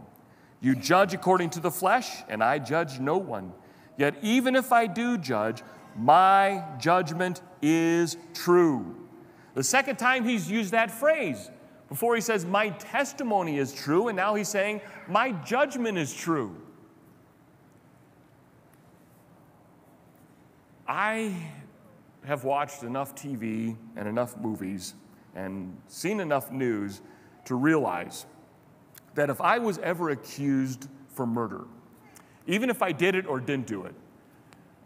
You 0.63 0.77
judge 0.77 1.13
according 1.13 1.51
to 1.51 1.61
the 1.61 1.73
flesh, 1.73 2.09
and 2.29 2.43
I 2.43 2.61
judge 2.61 3.01
no 3.01 3.19
one. 3.19 3.53
Yet 3.99 4.15
even 4.23 4.55
if 4.55 4.73
I 4.73 4.87
do 4.87 5.19
judge, 5.19 5.63
my 5.97 6.65
judgment 6.79 7.43
is 7.61 8.17
true. 8.33 8.97
The 9.55 9.65
second 9.65 9.97
time 9.97 10.25
he's 10.25 10.51
used 10.51 10.71
that 10.71 10.91
phrase. 10.91 11.51
Before 11.89 12.15
he 12.15 12.21
says, 12.21 12.47
My 12.47 12.71
testimony 12.71 13.59
is 13.59 13.75
true, 13.75 14.09
and 14.09 14.17
now 14.17 14.35
he's 14.35 14.49
saying, 14.49 14.81
My 15.09 15.33
judgment 15.33 15.99
is 15.99 16.15
true. 16.15 16.57
I 20.87 21.35
have 22.25 22.45
watched 22.45 22.83
enough 22.85 23.15
TV 23.15 23.77
and 23.97 24.07
enough 24.07 24.37
movies 24.39 24.95
and 25.35 25.77
seen 25.89 26.21
enough 26.21 26.53
news 26.53 27.01
to 27.47 27.57
realize 27.57 28.27
that 29.15 29.31
if 29.31 29.41
I 29.41 29.59
was 29.59 29.79
ever 29.79 30.11
accused 30.11 30.89
for 31.09 31.27
murder, 31.27 31.65
even 32.47 32.71
if 32.71 32.83
I 32.83 32.93
did 32.93 33.15
it 33.15 33.27
or 33.27 33.41
didn't 33.41 33.67
do 33.67 33.85
it, 33.85 33.95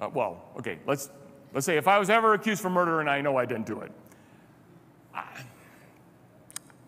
uh, 0.00 0.10
well, 0.12 0.42
okay, 0.58 0.78
let's, 0.86 1.10
let's 1.54 1.64
say 1.64 1.76
if 1.76 1.88
I 1.88 1.98
was 1.98 2.10
ever 2.10 2.34
accused 2.34 2.60
for 2.60 2.70
murder 2.70 3.00
and 3.00 3.08
I 3.08 3.20
know 3.20 3.36
I 3.36 3.46
didn't 3.46 3.66
do 3.66 3.80
it, 3.80 3.92
I, 5.14 5.24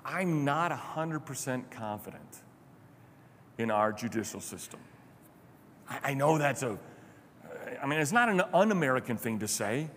I'm 0.05 0.45
not 0.45 0.73
100% 0.73 1.71
confident 1.71 2.39
in 3.57 3.71
our 3.71 3.93
judicial 3.93 4.41
system. 4.41 4.81
I, 5.89 6.11
I 6.11 6.15
know 6.15 6.39
that's 6.39 6.63
a, 6.63 6.79
I 7.83 7.87
mean, 7.87 8.01
it's 8.01 8.13
not 8.13 8.29
an 8.29 8.43
un 8.53 8.73
American 8.73 9.17
thing 9.17 9.39
to 9.41 9.49
say. 9.49 9.89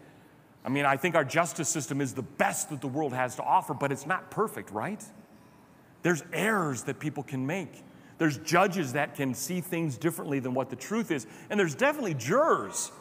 I 0.63 0.69
mean, 0.69 0.85
I 0.85 0.95
think 0.95 1.15
our 1.15 1.23
justice 1.23 1.69
system 1.69 2.01
is 2.01 2.13
the 2.13 2.21
best 2.21 2.69
that 2.69 2.81
the 2.81 2.87
world 2.87 3.13
has 3.13 3.35
to 3.37 3.43
offer, 3.43 3.73
but 3.73 3.91
it's 3.91 4.05
not 4.05 4.29
perfect, 4.29 4.71
right? 4.71 5.03
There's 6.03 6.23
errors 6.33 6.83
that 6.83 6.99
people 6.99 7.23
can 7.23 7.45
make. 7.45 7.83
There's 8.17 8.37
judges 8.37 8.93
that 8.93 9.15
can 9.15 9.33
see 9.33 9.61
things 9.61 9.97
differently 9.97 10.39
than 10.39 10.53
what 10.53 10.69
the 10.69 10.75
truth 10.75 11.11
is. 11.11 11.25
And 11.49 11.59
there's 11.59 11.75
definitely 11.75 12.13
jurors 12.13 12.91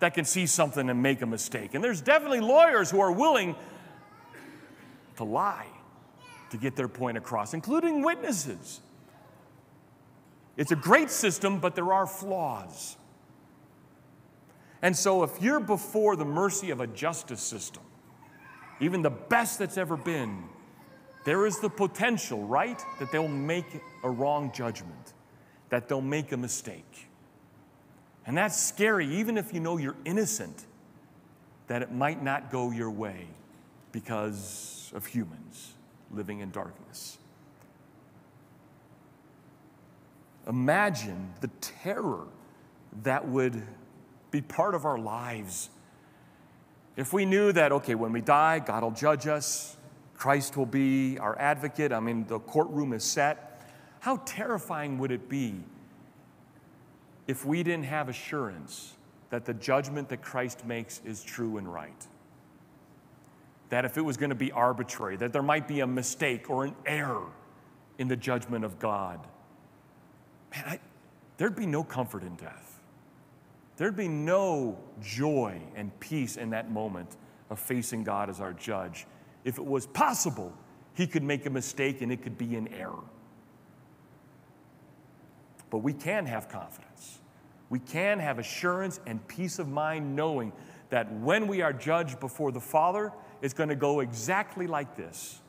that 0.00 0.14
can 0.14 0.24
see 0.24 0.46
something 0.46 0.88
and 0.88 1.02
make 1.02 1.22
a 1.22 1.26
mistake. 1.26 1.74
And 1.74 1.84
there's 1.84 2.00
definitely 2.00 2.40
lawyers 2.40 2.90
who 2.90 3.00
are 3.00 3.12
willing 3.12 3.54
to 5.16 5.24
lie 5.24 5.66
to 6.50 6.56
get 6.56 6.76
their 6.76 6.88
point 6.88 7.16
across, 7.16 7.54
including 7.54 8.02
witnesses. 8.02 8.80
It's 10.56 10.72
a 10.72 10.76
great 10.76 11.10
system, 11.10 11.58
but 11.58 11.74
there 11.74 11.92
are 11.92 12.06
flaws. 12.06 12.96
And 14.82 14.96
so, 14.96 15.22
if 15.22 15.40
you're 15.40 15.60
before 15.60 16.16
the 16.16 16.24
mercy 16.24 16.70
of 16.70 16.80
a 16.80 16.86
justice 16.86 17.40
system, 17.40 17.82
even 18.80 19.02
the 19.02 19.10
best 19.10 19.58
that's 19.58 19.78
ever 19.78 19.96
been, 19.96 20.42
there 21.24 21.46
is 21.46 21.60
the 21.60 21.70
potential, 21.70 22.44
right, 22.44 22.80
that 22.98 23.12
they'll 23.12 23.28
make 23.28 23.80
a 24.02 24.10
wrong 24.10 24.50
judgment, 24.52 25.12
that 25.68 25.88
they'll 25.88 26.00
make 26.00 26.32
a 26.32 26.36
mistake. 26.36 27.08
And 28.26 28.36
that's 28.36 28.60
scary, 28.60 29.06
even 29.16 29.36
if 29.36 29.52
you 29.52 29.60
know 29.60 29.78
you're 29.78 29.96
innocent, 30.04 30.66
that 31.66 31.82
it 31.82 31.92
might 31.92 32.22
not 32.22 32.50
go 32.50 32.70
your 32.70 32.90
way 32.90 33.26
because 33.92 34.90
of 34.94 35.06
humans 35.06 35.74
living 36.10 36.40
in 36.40 36.50
darkness. 36.50 37.18
Imagine 40.48 41.32
the 41.40 41.48
terror 41.60 42.26
that 43.02 43.26
would 43.28 43.62
be 44.30 44.40
part 44.40 44.74
of 44.74 44.84
our 44.84 44.98
lives. 44.98 45.70
If 46.96 47.12
we 47.12 47.24
knew 47.24 47.52
that, 47.52 47.72
okay, 47.72 47.94
when 47.94 48.12
we 48.12 48.20
die, 48.20 48.58
God 48.58 48.82
will 48.82 48.90
judge 48.90 49.26
us, 49.26 49.76
Christ 50.22 50.56
will 50.56 50.66
be 50.66 51.18
our 51.18 51.36
advocate, 51.36 51.92
I 51.92 51.98
mean, 51.98 52.24
the 52.28 52.38
courtroom 52.38 52.92
is 52.92 53.02
set, 53.02 53.60
how 53.98 54.18
terrifying 54.18 54.98
would 54.98 55.10
it 55.10 55.28
be 55.28 55.64
if 57.26 57.44
we 57.44 57.64
didn't 57.64 57.86
have 57.86 58.08
assurance 58.08 58.94
that 59.30 59.44
the 59.44 59.54
judgment 59.54 60.08
that 60.10 60.22
Christ 60.22 60.64
makes 60.64 61.00
is 61.04 61.24
true 61.24 61.56
and 61.56 61.66
right? 61.66 62.06
That 63.70 63.84
if 63.84 63.98
it 63.98 64.02
was 64.02 64.16
going 64.16 64.30
to 64.30 64.36
be 64.36 64.52
arbitrary, 64.52 65.16
that 65.16 65.32
there 65.32 65.42
might 65.42 65.66
be 65.66 65.80
a 65.80 65.88
mistake 65.88 66.48
or 66.48 66.66
an 66.66 66.76
error 66.86 67.26
in 67.98 68.06
the 68.06 68.14
judgment 68.14 68.64
of 68.64 68.78
God, 68.78 69.26
man, 70.54 70.64
I, 70.68 70.80
there'd 71.36 71.56
be 71.56 71.66
no 71.66 71.82
comfort 71.82 72.22
in 72.22 72.36
death. 72.36 72.78
There'd 73.76 73.96
be 73.96 74.06
no 74.06 74.78
joy 75.02 75.60
and 75.74 75.98
peace 75.98 76.36
in 76.36 76.50
that 76.50 76.70
moment 76.70 77.16
of 77.50 77.58
facing 77.58 78.04
God 78.04 78.30
as 78.30 78.40
our 78.40 78.52
judge. 78.52 79.04
If 79.44 79.58
it 79.58 79.64
was 79.64 79.86
possible, 79.86 80.52
he 80.94 81.06
could 81.06 81.22
make 81.22 81.46
a 81.46 81.50
mistake 81.50 82.02
and 82.02 82.12
it 82.12 82.22
could 82.22 82.38
be 82.38 82.56
an 82.56 82.68
error. 82.68 83.02
But 85.70 85.78
we 85.78 85.92
can 85.92 86.26
have 86.26 86.48
confidence. 86.48 87.18
We 87.70 87.78
can 87.78 88.18
have 88.18 88.38
assurance 88.38 89.00
and 89.06 89.26
peace 89.26 89.58
of 89.58 89.68
mind 89.68 90.14
knowing 90.14 90.52
that 90.90 91.10
when 91.20 91.46
we 91.48 91.62
are 91.62 91.72
judged 91.72 92.20
before 92.20 92.52
the 92.52 92.60
Father, 92.60 93.10
it's 93.40 93.54
going 93.54 93.70
to 93.70 93.74
go 93.74 94.00
exactly 94.00 94.66
like 94.66 94.94
this. 94.96 95.40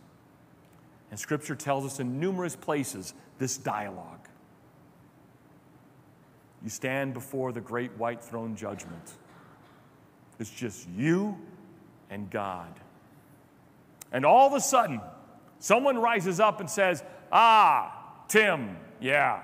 And 1.11 1.19
Scripture 1.19 1.55
tells 1.55 1.85
us 1.85 1.99
in 1.99 2.19
numerous 2.19 2.55
places 2.55 3.13
this 3.37 3.57
dialogue. 3.57 4.29
You 6.63 6.69
stand 6.69 7.13
before 7.13 7.51
the 7.51 7.59
great 7.59 7.91
white 7.97 8.23
throne 8.23 8.55
judgment. 8.55 9.11
It's 10.39 10.49
just 10.49 10.87
you 10.89 11.37
and 12.09 12.29
God. 12.29 12.79
And 14.13 14.25
all 14.25 14.47
of 14.47 14.53
a 14.53 14.61
sudden, 14.61 15.01
someone 15.59 15.97
rises 15.97 16.39
up 16.39 16.61
and 16.61 16.69
says, 16.69 17.03
Ah, 17.31 18.23
Tim, 18.29 18.77
yeah, 19.01 19.41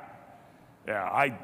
yeah, 0.88 1.03
I, 1.03 1.38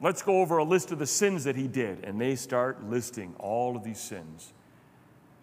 let's 0.00 0.22
go 0.22 0.40
over 0.40 0.58
a 0.58 0.64
list 0.64 0.90
of 0.90 0.98
the 0.98 1.06
sins 1.06 1.44
that 1.44 1.54
he 1.54 1.68
did. 1.68 2.04
And 2.04 2.20
they 2.20 2.34
start 2.34 2.82
listing 2.90 3.34
all 3.38 3.76
of 3.76 3.84
these 3.84 4.00
sins. 4.00 4.52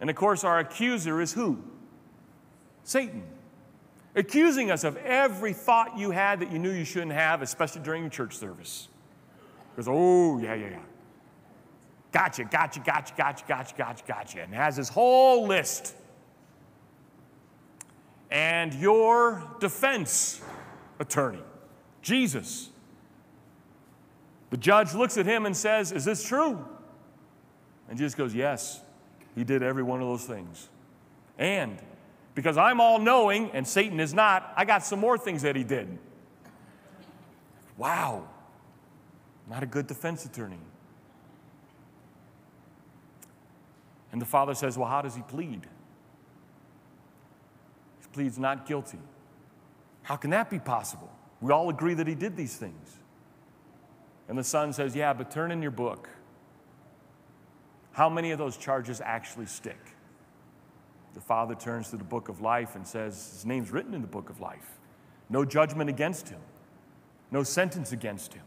And 0.02 0.10
of 0.10 0.16
course, 0.16 0.44
our 0.44 0.60
accuser 0.60 1.22
is 1.22 1.32
who? 1.32 1.64
Satan. 2.84 3.24
Accusing 4.16 4.72
us 4.72 4.84
of 4.84 4.98
every 4.98 5.54
thought 5.54 5.98
you 5.98 6.12
had 6.12 6.42
that 6.42 6.52
you 6.52 6.60
knew 6.60 6.72
you 6.72 6.84
shouldn't 6.84 7.14
have, 7.14 7.42
especially 7.42 7.82
during 7.82 8.06
a 8.06 8.10
church 8.10 8.36
service 8.36 8.90
goes, 9.76 9.88
oh, 9.90 10.38
yeah, 10.40 10.54
yeah, 10.54 10.70
yeah. 10.72 10.80
Gotcha, 12.12 12.44
gotcha, 12.44 12.80
gotcha, 12.82 13.14
gotcha, 13.16 13.46
gotcha, 13.48 13.76
gotcha, 13.78 14.04
gotcha. 14.06 14.42
And 14.42 14.54
has 14.54 14.76
his 14.76 14.90
whole 14.90 15.48
list. 15.48 15.96
And 18.32 18.74
your 18.74 19.44
defense 19.60 20.42
attorney, 21.00 21.44
Jesus, 22.02 22.70
the 24.50 24.58
judge 24.58 24.94
looks 24.94 25.18
at 25.18 25.26
him 25.26 25.46
and 25.46 25.56
says, 25.56 25.92
Is 25.92 26.06
this 26.06 26.24
true? 26.24 26.66
And 27.90 27.98
Jesus 27.98 28.16
goes, 28.16 28.34
Yes, 28.34 28.82
he 29.36 29.44
did 29.44 29.62
every 29.62 29.84
one 29.84 30.02
of 30.02 30.08
those 30.08 30.26
things. 30.26 30.70
And 31.38 31.78
because 32.34 32.58
I'm 32.58 32.80
all 32.80 33.00
knowing 33.00 33.52
and 33.52 33.68
Satan 33.68 34.00
is 34.00 34.14
not, 34.14 34.54
I 34.56 34.64
got 34.64 34.86
some 34.86 35.00
more 35.00 35.18
things 35.18 35.42
that 35.42 35.56
he 35.56 35.64
did. 35.66 35.98
Wow. 37.78 38.28
Not 39.50 39.64
a 39.64 39.66
good 39.66 39.88
defense 39.88 40.24
attorney. 40.24 40.60
And 44.14 44.22
the 44.22 44.26
father 44.26 44.54
says, 44.54 44.78
Well, 44.78 44.88
how 44.88 45.02
does 45.02 45.16
he 45.16 45.22
plead? 45.22 45.68
Pleads 48.14 48.38
not 48.38 48.66
guilty. 48.66 49.00
How 50.04 50.16
can 50.16 50.32
that 50.32 50.50
be 50.50 50.60
possible? 50.60 51.12
We 51.42 51.52
all 51.52 51.70
agree 51.70 51.94
that 51.94 52.08
he 52.08 52.16
did 52.16 52.36
these 52.36 52.56
things. 52.58 52.98
And 54.28 54.38
the 54.38 54.44
son 54.44 54.74
says, 54.74 54.96
Yeah, 54.96 55.14
but 55.14 55.32
turn 55.32 55.52
in 55.52 55.62
your 55.62 55.72
book. 55.72 56.10
How 57.94 58.10
many 58.10 58.32
of 58.32 58.38
those 58.38 58.58
charges 58.58 59.02
actually 59.02 59.48
stick? 59.48 59.80
The 61.14 61.22
father 61.22 61.56
turns 61.56 61.90
to 61.90 61.98
the 61.98 62.04
book 62.04 62.30
of 62.30 62.42
life 62.42 62.76
and 62.76 62.88
says, 62.88 63.32
His 63.34 63.46
name's 63.46 63.72
written 63.72 63.94
in 63.94 64.02
the 64.02 64.08
book 64.08 64.30
of 64.30 64.40
life. 64.40 64.80
No 65.30 65.46
judgment 65.46 65.90
against 65.90 66.30
him, 66.30 66.40
no 67.32 67.44
sentence 67.44 67.92
against 67.92 68.34
him. 68.34 68.44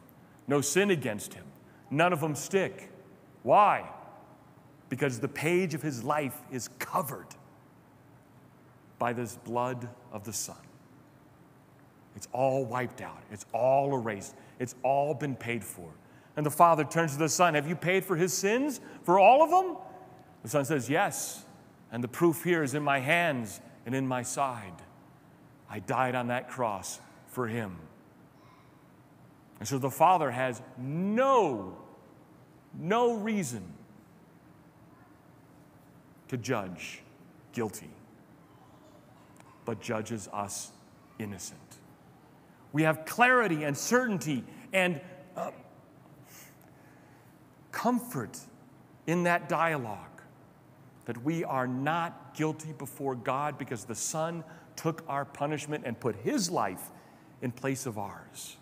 no 0.46 0.60
sin 0.60 0.90
against 0.90 1.34
him. 1.34 1.44
None 1.90 2.12
of 2.12 2.20
them 2.20 2.34
stick. 2.34 2.90
Why? 3.42 3.88
Because 4.88 5.20
the 5.20 5.28
page 5.28 5.74
of 5.74 5.82
his 5.82 6.04
life 6.04 6.36
is 6.50 6.68
covered 6.78 7.28
by 9.04 9.12
this 9.12 9.36
blood 9.44 9.86
of 10.12 10.24
the 10.24 10.32
Son. 10.32 10.56
It's 12.16 12.26
all 12.32 12.64
wiped 12.64 13.02
out, 13.02 13.22
it's 13.30 13.44
all 13.52 13.94
erased, 13.94 14.34
it's 14.58 14.74
all 14.82 15.12
been 15.12 15.36
paid 15.36 15.62
for. 15.62 15.90
And 16.38 16.46
the 16.46 16.50
Father 16.50 16.84
turns 16.84 17.12
to 17.12 17.18
the 17.18 17.28
Son 17.28 17.52
Have 17.52 17.68
you 17.68 17.76
paid 17.76 18.02
for 18.02 18.16
his 18.16 18.32
sins? 18.32 18.80
For 19.02 19.18
all 19.18 19.42
of 19.42 19.50
them? 19.50 19.76
The 20.42 20.48
Son 20.48 20.64
says, 20.64 20.88
Yes. 20.88 21.44
And 21.92 22.02
the 22.02 22.08
proof 22.08 22.44
here 22.44 22.62
is 22.62 22.72
in 22.72 22.82
my 22.82 22.98
hands 22.98 23.60
and 23.84 23.94
in 23.94 24.08
my 24.08 24.22
side. 24.22 24.72
I 25.68 25.80
died 25.80 26.14
on 26.14 26.28
that 26.28 26.48
cross 26.48 26.98
for 27.26 27.46
him. 27.46 27.76
And 29.58 29.68
so 29.68 29.76
the 29.76 29.90
Father 29.90 30.30
has 30.30 30.62
no, 30.78 31.76
no 32.72 33.12
reason 33.16 33.70
to 36.28 36.38
judge 36.38 37.02
guilty, 37.52 37.90
but 39.64 39.80
judges 39.80 40.28
us 40.32 40.72
innocent. 41.18 41.60
We 42.72 42.82
have 42.82 43.04
clarity 43.04 43.64
and 43.64 43.76
certainty 43.76 44.44
and 44.72 45.00
uh, 45.36 45.52
comfort 47.70 48.38
in 49.06 49.24
that 49.24 49.48
dialogue 49.48 50.22
that 51.04 51.22
we 51.22 51.44
are 51.44 51.66
not 51.66 52.34
guilty 52.34 52.72
before 52.72 53.14
God 53.14 53.58
because 53.58 53.84
the 53.84 53.94
Son 53.94 54.42
took 54.76 55.04
our 55.08 55.24
punishment 55.24 55.84
and 55.86 55.98
put 55.98 56.16
His 56.16 56.50
life 56.50 56.90
in 57.42 57.52
place 57.52 57.86
of 57.86 57.98
ours. 57.98 58.56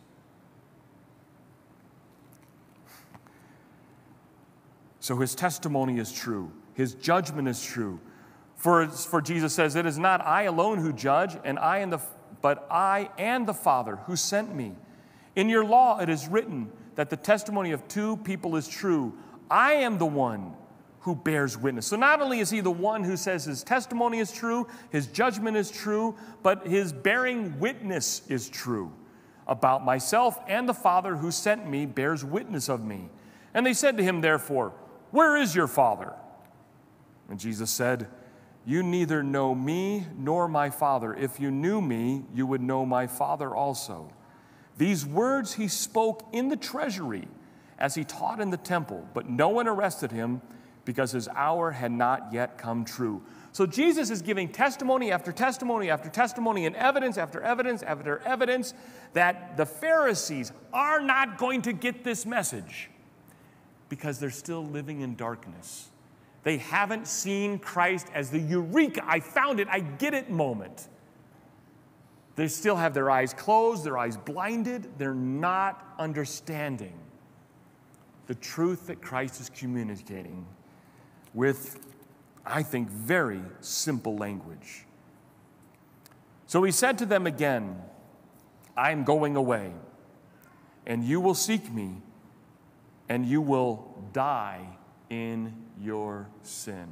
So 5.00 5.16
His 5.16 5.34
testimony 5.34 5.98
is 5.98 6.12
true, 6.12 6.52
His 6.74 6.94
judgment 6.94 7.48
is 7.48 7.62
true. 7.64 8.00
For, 8.62 8.86
for 8.86 9.20
Jesus 9.20 9.52
says, 9.52 9.74
It 9.74 9.86
is 9.86 9.98
not 9.98 10.24
I 10.24 10.44
alone 10.44 10.78
who 10.78 10.92
judge, 10.92 11.36
and 11.42 11.58
I 11.58 11.78
and 11.78 11.92
the 11.92 12.00
but 12.42 12.64
I 12.70 13.10
and 13.18 13.44
the 13.44 13.54
Father 13.54 13.96
who 14.06 14.14
sent 14.14 14.54
me. 14.54 14.76
In 15.34 15.48
your 15.48 15.64
law 15.64 15.98
it 15.98 16.08
is 16.08 16.28
written 16.28 16.70
that 16.94 17.10
the 17.10 17.16
testimony 17.16 17.72
of 17.72 17.88
two 17.88 18.18
people 18.18 18.54
is 18.54 18.68
true. 18.68 19.14
I 19.50 19.72
am 19.72 19.98
the 19.98 20.06
one 20.06 20.54
who 21.00 21.16
bears 21.16 21.58
witness. 21.58 21.88
So 21.88 21.96
not 21.96 22.22
only 22.22 22.38
is 22.38 22.50
he 22.50 22.60
the 22.60 22.70
one 22.70 23.02
who 23.02 23.16
says 23.16 23.46
his 23.46 23.64
testimony 23.64 24.20
is 24.20 24.30
true, 24.30 24.68
his 24.90 25.08
judgment 25.08 25.56
is 25.56 25.68
true, 25.68 26.14
but 26.44 26.64
his 26.64 26.92
bearing 26.92 27.58
witness 27.58 28.22
is 28.28 28.48
true 28.48 28.92
about 29.48 29.84
myself 29.84 30.38
and 30.46 30.68
the 30.68 30.74
Father 30.74 31.16
who 31.16 31.32
sent 31.32 31.68
me 31.68 31.84
bears 31.84 32.24
witness 32.24 32.68
of 32.68 32.84
me. 32.84 33.10
And 33.54 33.66
they 33.66 33.74
said 33.74 33.96
to 33.96 34.04
him, 34.04 34.20
therefore, 34.20 34.72
Where 35.10 35.36
is 35.36 35.52
your 35.52 35.66
Father? 35.66 36.12
And 37.28 37.40
Jesus 37.40 37.68
said, 37.68 38.06
you 38.64 38.82
neither 38.82 39.22
know 39.22 39.54
me 39.54 40.06
nor 40.16 40.48
my 40.48 40.70
Father. 40.70 41.14
If 41.14 41.40
you 41.40 41.50
knew 41.50 41.80
me, 41.80 42.24
you 42.34 42.46
would 42.46 42.62
know 42.62 42.86
my 42.86 43.06
Father 43.06 43.54
also. 43.54 44.12
These 44.78 45.04
words 45.04 45.54
he 45.54 45.68
spoke 45.68 46.28
in 46.32 46.48
the 46.48 46.56
treasury 46.56 47.28
as 47.78 47.94
he 47.94 48.04
taught 48.04 48.40
in 48.40 48.50
the 48.50 48.56
temple, 48.56 49.06
but 49.14 49.28
no 49.28 49.48
one 49.48 49.66
arrested 49.66 50.12
him 50.12 50.40
because 50.84 51.12
his 51.12 51.28
hour 51.28 51.72
had 51.72 51.92
not 51.92 52.32
yet 52.32 52.58
come 52.58 52.84
true. 52.84 53.22
So 53.52 53.66
Jesus 53.66 54.10
is 54.10 54.22
giving 54.22 54.48
testimony 54.48 55.12
after 55.12 55.30
testimony 55.30 55.90
after 55.90 56.08
testimony 56.08 56.64
and 56.64 56.74
evidence 56.74 57.18
after 57.18 57.42
evidence 57.42 57.82
after 57.82 58.18
evidence 58.20 58.72
that 59.12 59.56
the 59.56 59.66
Pharisees 59.66 60.52
are 60.72 61.00
not 61.00 61.36
going 61.36 61.62
to 61.62 61.72
get 61.72 62.02
this 62.02 62.24
message 62.24 62.88
because 63.88 64.18
they're 64.18 64.30
still 64.30 64.64
living 64.64 65.02
in 65.02 65.16
darkness. 65.16 65.91
They 66.44 66.58
haven't 66.58 67.06
seen 67.06 67.58
Christ 67.58 68.08
as 68.14 68.30
the 68.30 68.38
eureka, 68.38 69.02
I 69.06 69.20
found 69.20 69.60
it, 69.60 69.68
I 69.68 69.80
get 69.80 70.14
it 70.14 70.30
moment. 70.30 70.88
They 72.34 72.48
still 72.48 72.76
have 72.76 72.94
their 72.94 73.10
eyes 73.10 73.34
closed, 73.34 73.84
their 73.84 73.98
eyes 73.98 74.16
blinded. 74.16 74.98
They're 74.98 75.14
not 75.14 75.94
understanding 75.98 76.94
the 78.26 78.34
truth 78.36 78.86
that 78.86 79.02
Christ 79.02 79.40
is 79.40 79.50
communicating 79.50 80.46
with, 81.34 81.78
I 82.46 82.62
think, 82.62 82.88
very 82.88 83.42
simple 83.60 84.16
language. 84.16 84.86
So 86.46 86.62
he 86.62 86.72
said 86.72 86.98
to 86.98 87.06
them 87.06 87.26
again, 87.26 87.76
I'm 88.76 89.04
going 89.04 89.36
away, 89.36 89.72
and 90.86 91.04
you 91.04 91.20
will 91.20 91.34
seek 91.34 91.70
me, 91.72 91.96
and 93.08 93.26
you 93.26 93.42
will 93.42 93.94
die 94.12 94.66
in 95.10 95.54
your 95.82 96.28
sin. 96.42 96.88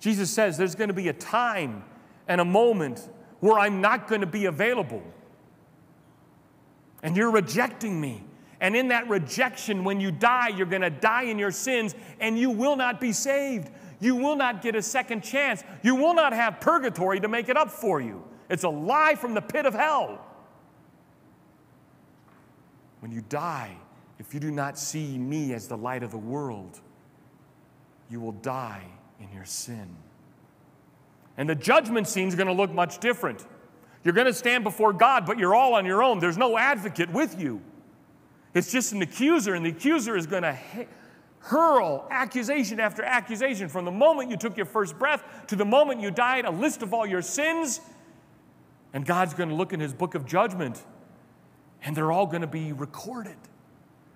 Jesus 0.00 0.30
says 0.30 0.56
there's 0.56 0.74
going 0.74 0.88
to 0.88 0.94
be 0.94 1.08
a 1.08 1.12
time 1.12 1.84
and 2.26 2.40
a 2.40 2.44
moment 2.44 3.08
where 3.40 3.58
I'm 3.58 3.80
not 3.80 4.08
going 4.08 4.20
to 4.20 4.26
be 4.26 4.46
available. 4.46 5.02
And 7.02 7.16
you're 7.16 7.30
rejecting 7.30 8.00
me. 8.00 8.24
And 8.60 8.76
in 8.76 8.88
that 8.88 9.08
rejection, 9.08 9.82
when 9.82 10.00
you 10.00 10.12
die, 10.12 10.48
you're 10.48 10.66
going 10.66 10.82
to 10.82 10.90
die 10.90 11.24
in 11.24 11.38
your 11.38 11.50
sins 11.50 11.94
and 12.20 12.38
you 12.38 12.50
will 12.50 12.76
not 12.76 13.00
be 13.00 13.12
saved. 13.12 13.70
You 14.00 14.16
will 14.16 14.36
not 14.36 14.62
get 14.62 14.76
a 14.76 14.82
second 14.82 15.22
chance. 15.22 15.62
You 15.82 15.96
will 15.96 16.14
not 16.14 16.32
have 16.32 16.60
purgatory 16.60 17.20
to 17.20 17.28
make 17.28 17.48
it 17.48 17.56
up 17.56 17.70
for 17.70 18.00
you. 18.00 18.22
It's 18.48 18.64
a 18.64 18.68
lie 18.68 19.14
from 19.14 19.34
the 19.34 19.40
pit 19.40 19.66
of 19.66 19.74
hell. 19.74 20.24
When 23.00 23.10
you 23.10 23.20
die, 23.28 23.76
if 24.18 24.34
you 24.34 24.40
do 24.40 24.50
not 24.50 24.78
see 24.78 25.18
me 25.18 25.52
as 25.52 25.68
the 25.68 25.76
light 25.76 26.02
of 26.02 26.10
the 26.10 26.18
world, 26.18 26.80
you 28.10 28.20
will 28.20 28.32
die 28.32 28.84
in 29.20 29.32
your 29.34 29.44
sin. 29.44 29.96
And 31.36 31.48
the 31.48 31.54
judgment 31.54 32.06
scene 32.06 32.28
is 32.28 32.34
going 32.34 32.46
to 32.46 32.52
look 32.52 32.72
much 32.72 32.98
different. 32.98 33.46
You're 34.04 34.14
going 34.14 34.26
to 34.26 34.34
stand 34.34 34.64
before 34.64 34.92
God, 34.92 35.26
but 35.26 35.38
you're 35.38 35.54
all 35.54 35.74
on 35.74 35.86
your 35.86 36.02
own. 36.02 36.18
There's 36.18 36.36
no 36.36 36.58
advocate 36.58 37.10
with 37.10 37.40
you. 37.40 37.62
It's 38.54 38.70
just 38.70 38.92
an 38.92 39.00
accuser, 39.00 39.54
and 39.54 39.64
the 39.64 39.70
accuser 39.70 40.16
is 40.16 40.26
going 40.26 40.42
to 40.42 40.58
hurl 41.38 42.06
accusation 42.10 42.78
after 42.78 43.02
accusation 43.02 43.68
from 43.68 43.84
the 43.84 43.90
moment 43.90 44.30
you 44.30 44.36
took 44.36 44.56
your 44.56 44.66
first 44.66 44.98
breath 44.98 45.24
to 45.48 45.56
the 45.56 45.64
moment 45.64 46.00
you 46.00 46.10
died, 46.10 46.44
a 46.44 46.50
list 46.50 46.82
of 46.82 46.94
all 46.94 47.06
your 47.06 47.22
sins. 47.22 47.80
And 48.92 49.06
God's 49.06 49.32
going 49.32 49.48
to 49.48 49.54
look 49.54 49.72
in 49.72 49.80
his 49.80 49.94
book 49.94 50.14
of 50.14 50.26
judgment, 50.26 50.84
and 51.82 51.96
they're 51.96 52.12
all 52.12 52.26
going 52.26 52.42
to 52.42 52.46
be 52.46 52.72
recorded. 52.72 53.36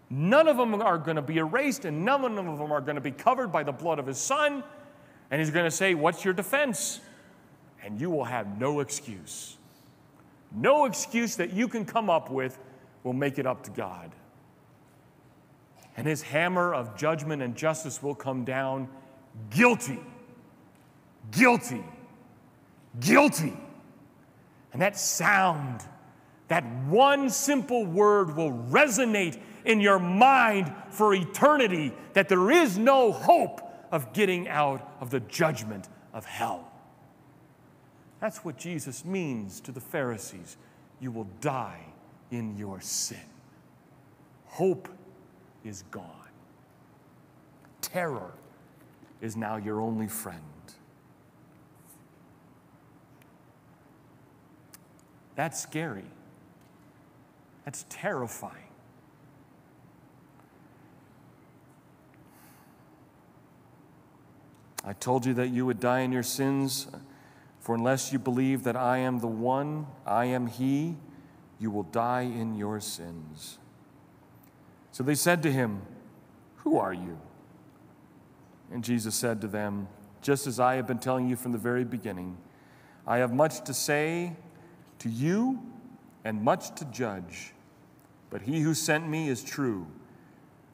None 0.08 0.46
of 0.46 0.56
them 0.56 0.74
are 0.80 0.98
going 0.98 1.16
to 1.16 1.22
be 1.22 1.38
erased, 1.38 1.84
and 1.84 2.04
none 2.04 2.24
of 2.24 2.34
them 2.34 2.72
are 2.72 2.80
going 2.80 2.94
to 2.94 3.00
be 3.00 3.10
covered 3.10 3.48
by 3.48 3.62
the 3.62 3.72
blood 3.72 3.98
of 3.98 4.06
his 4.06 4.18
son. 4.18 4.62
And 5.30 5.40
he's 5.40 5.50
going 5.50 5.64
to 5.64 5.70
say, 5.70 5.94
What's 5.94 6.24
your 6.24 6.34
defense? 6.34 7.00
And 7.82 8.00
you 8.00 8.10
will 8.10 8.24
have 8.24 8.58
no 8.58 8.80
excuse. 8.80 9.56
No 10.52 10.84
excuse 10.84 11.36
that 11.36 11.52
you 11.52 11.68
can 11.68 11.84
come 11.84 12.08
up 12.08 12.30
with 12.30 12.58
will 13.02 13.12
make 13.12 13.38
it 13.38 13.46
up 13.46 13.62
to 13.64 13.70
God. 13.70 14.12
And 15.96 16.06
his 16.06 16.22
hammer 16.22 16.74
of 16.74 16.96
judgment 16.96 17.42
and 17.42 17.56
justice 17.56 18.02
will 18.02 18.14
come 18.14 18.44
down 18.44 18.88
guilty, 19.50 20.00
guilty, 21.30 21.84
guilty. 23.00 23.56
And 24.72 24.82
that 24.82 24.98
sound, 24.98 25.82
that 26.48 26.64
one 26.86 27.30
simple 27.30 27.86
word 27.86 28.36
will 28.36 28.52
resonate 28.52 29.40
in 29.66 29.80
your 29.80 29.98
mind 29.98 30.72
for 30.90 31.14
eternity 31.14 31.92
that 32.14 32.28
there 32.28 32.50
is 32.50 32.78
no 32.78 33.12
hope 33.12 33.60
of 33.92 34.12
getting 34.12 34.48
out 34.48 34.96
of 35.00 35.10
the 35.10 35.20
judgment 35.20 35.88
of 36.12 36.24
hell. 36.24 36.70
That's 38.20 38.44
what 38.44 38.56
Jesus 38.56 39.04
means 39.04 39.60
to 39.60 39.72
the 39.72 39.80
Pharisees. 39.80 40.56
You 41.00 41.10
will 41.10 41.28
die 41.40 41.84
in 42.30 42.56
your 42.56 42.80
sin. 42.80 43.18
Hope 44.46 44.88
is 45.64 45.82
gone. 45.90 46.04
Terror 47.82 48.32
is 49.20 49.36
now 49.36 49.56
your 49.56 49.80
only 49.80 50.08
friend. 50.08 50.42
That's 55.34 55.60
scary. 55.60 56.04
That's 57.64 57.84
terrifying. 57.90 58.62
I 64.86 64.92
told 64.92 65.26
you 65.26 65.34
that 65.34 65.48
you 65.48 65.66
would 65.66 65.80
die 65.80 66.00
in 66.00 66.12
your 66.12 66.22
sins, 66.22 66.86
for 67.58 67.74
unless 67.74 68.12
you 68.12 68.20
believe 68.20 68.62
that 68.62 68.76
I 68.76 68.98
am 68.98 69.18
the 69.18 69.26
one, 69.26 69.88
I 70.06 70.26
am 70.26 70.46
He, 70.46 70.96
you 71.58 71.70
will 71.70 71.82
die 71.82 72.22
in 72.22 72.56
your 72.56 72.80
sins. 72.80 73.58
So 74.92 75.02
they 75.02 75.14
said 75.14 75.42
to 75.42 75.52
him, 75.52 75.82
Who 76.58 76.78
are 76.78 76.94
you? 76.94 77.18
And 78.72 78.84
Jesus 78.84 79.14
said 79.14 79.40
to 79.40 79.46
them, 79.48 79.88
Just 80.22 80.46
as 80.46 80.60
I 80.60 80.76
have 80.76 80.86
been 80.86 80.98
telling 80.98 81.28
you 81.28 81.36
from 81.36 81.52
the 81.52 81.58
very 81.58 81.84
beginning, 81.84 82.36
I 83.06 83.18
have 83.18 83.32
much 83.32 83.64
to 83.64 83.74
say 83.74 84.36
to 85.00 85.08
you, 85.08 85.62
and 86.24 86.42
much 86.42 86.74
to 86.76 86.84
judge. 86.86 87.52
But 88.30 88.42
he 88.42 88.60
who 88.60 88.74
sent 88.74 89.08
me 89.08 89.28
is 89.28 89.44
true, 89.44 89.86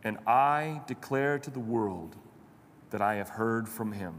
and 0.04 0.18
I 0.26 0.80
declare 0.86 1.38
to 1.40 1.50
the 1.50 1.60
world 1.60 2.16
that 2.92 3.02
I 3.02 3.16
have 3.16 3.28
heard 3.28 3.68
from 3.68 3.92
him. 3.92 4.14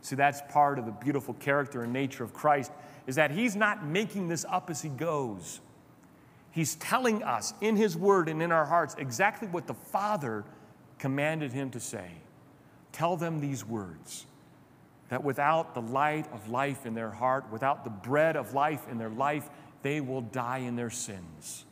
See, 0.00 0.16
that's 0.16 0.42
part 0.50 0.78
of 0.80 0.86
the 0.86 0.92
beautiful 0.92 1.34
character 1.34 1.82
and 1.82 1.92
nature 1.92 2.24
of 2.24 2.32
Christ, 2.32 2.72
is 3.06 3.14
that 3.16 3.30
he's 3.30 3.54
not 3.54 3.86
making 3.86 4.28
this 4.28 4.44
up 4.48 4.68
as 4.68 4.82
he 4.82 4.88
goes. 4.88 5.60
He's 6.50 6.74
telling 6.76 7.22
us 7.22 7.54
in 7.60 7.76
his 7.76 7.96
word 7.96 8.28
and 8.28 8.42
in 8.42 8.50
our 8.50 8.64
hearts 8.64 8.96
exactly 8.98 9.48
what 9.48 9.66
the 9.66 9.74
Father 9.74 10.44
commanded 10.98 11.52
him 11.52 11.70
to 11.70 11.80
say. 11.80 12.10
Tell 12.90 13.16
them 13.16 13.40
these 13.40 13.64
words 13.64 14.26
that 15.08 15.22
without 15.22 15.74
the 15.74 15.82
light 15.82 16.26
of 16.32 16.48
life 16.48 16.84
in 16.84 16.94
their 16.94 17.10
heart, 17.10 17.44
without 17.52 17.84
the 17.84 17.90
bread 17.90 18.36
of 18.36 18.54
life 18.54 18.88
in 18.90 18.98
their 18.98 19.10
life, 19.10 19.48
they 19.82 20.00
will 20.00 20.20
die 20.20 20.58
in 20.58 20.76
their 20.76 20.90
sins. 20.90 21.64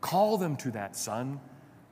Call 0.00 0.36
them 0.36 0.56
to 0.56 0.70
that, 0.72 0.96
son. 0.96 1.40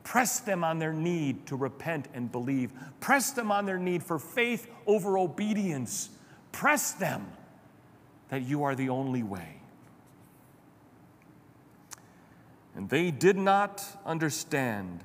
Press 0.04 0.40
them 0.40 0.64
on 0.64 0.78
their 0.78 0.92
need 0.92 1.46
to 1.46 1.56
repent 1.56 2.08
and 2.14 2.30
believe. 2.30 2.72
Press 3.00 3.30
them 3.30 3.52
on 3.52 3.66
their 3.66 3.78
need 3.78 4.02
for 4.02 4.18
faith 4.18 4.68
over 4.86 5.16
obedience. 5.16 6.10
Press 6.50 6.92
them 6.92 7.26
that 8.28 8.42
you 8.42 8.64
are 8.64 8.74
the 8.74 8.88
only 8.88 9.22
way. 9.22 9.60
And 12.74 12.88
they 12.88 13.10
did 13.10 13.36
not 13.36 13.84
understand 14.04 15.04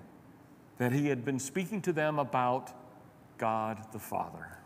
that 0.77 0.93
he 0.93 1.07
had 1.07 1.25
been 1.25 1.39
speaking 1.39 1.81
to 1.81 1.93
them 1.93 2.19
about 2.19 2.71
God 3.37 3.91
the 3.91 3.99
Father. 3.99 4.57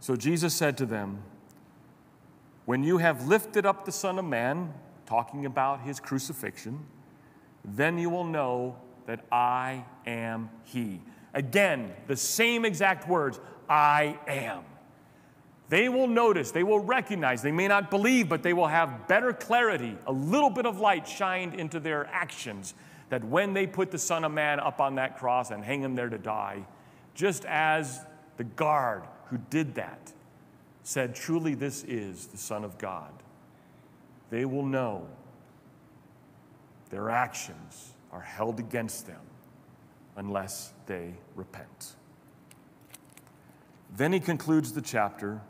So 0.00 0.16
Jesus 0.16 0.54
said 0.54 0.76
to 0.78 0.86
them, 0.86 1.22
when 2.66 2.84
you 2.84 2.98
have 2.98 3.26
lifted 3.26 3.66
up 3.66 3.84
the 3.84 3.92
Son 3.92 4.18
of 4.18 4.24
Man, 4.24 4.72
talking 5.06 5.46
about 5.46 5.82
his 5.82 6.00
crucifixion, 6.00 6.86
then 7.64 7.98
you 7.98 8.10
will 8.10 8.24
know 8.24 8.76
that 9.06 9.24
I 9.30 9.84
am 10.06 10.50
he. 10.64 11.00
Again, 11.32 11.92
the 12.06 12.16
same 12.16 12.64
exact 12.64 13.08
words 13.08 13.40
I 13.68 14.18
am. 14.26 14.64
They 15.68 15.88
will 15.88 16.06
notice, 16.06 16.50
they 16.50 16.62
will 16.62 16.78
recognize, 16.78 17.42
they 17.42 17.50
may 17.50 17.68
not 17.68 17.90
believe, 17.90 18.28
but 18.28 18.42
they 18.42 18.52
will 18.52 18.66
have 18.66 19.08
better 19.08 19.32
clarity, 19.32 19.96
a 20.06 20.12
little 20.12 20.50
bit 20.50 20.66
of 20.66 20.78
light 20.78 21.08
shined 21.08 21.54
into 21.54 21.80
their 21.80 22.06
actions. 22.06 22.74
That 23.08 23.24
when 23.24 23.54
they 23.54 23.66
put 23.66 23.90
the 23.90 23.98
Son 23.98 24.24
of 24.24 24.32
Man 24.32 24.60
up 24.60 24.80
on 24.80 24.96
that 24.96 25.18
cross 25.18 25.50
and 25.50 25.64
hang 25.64 25.82
him 25.82 25.94
there 25.94 26.08
to 26.08 26.18
die, 26.18 26.66
just 27.14 27.44
as 27.46 28.00
the 28.36 28.44
guard 28.44 29.04
who 29.26 29.38
did 29.50 29.74
that 29.76 30.12
said, 30.82 31.14
Truly, 31.14 31.54
this 31.54 31.82
is 31.84 32.26
the 32.26 32.38
Son 32.38 32.62
of 32.62 32.78
God. 32.78 33.12
They 34.30 34.44
will 34.44 34.66
know 34.66 35.06
their 36.90 37.10
actions 37.10 37.93
are 38.14 38.22
held 38.22 38.58
against 38.58 39.06
them 39.06 39.20
unless 40.16 40.72
they 40.86 41.12
repent. 41.34 41.96
Then 43.94 44.14
he 44.14 44.20
concludes 44.20 44.72
the 44.72 44.80
chapter. 44.80 45.42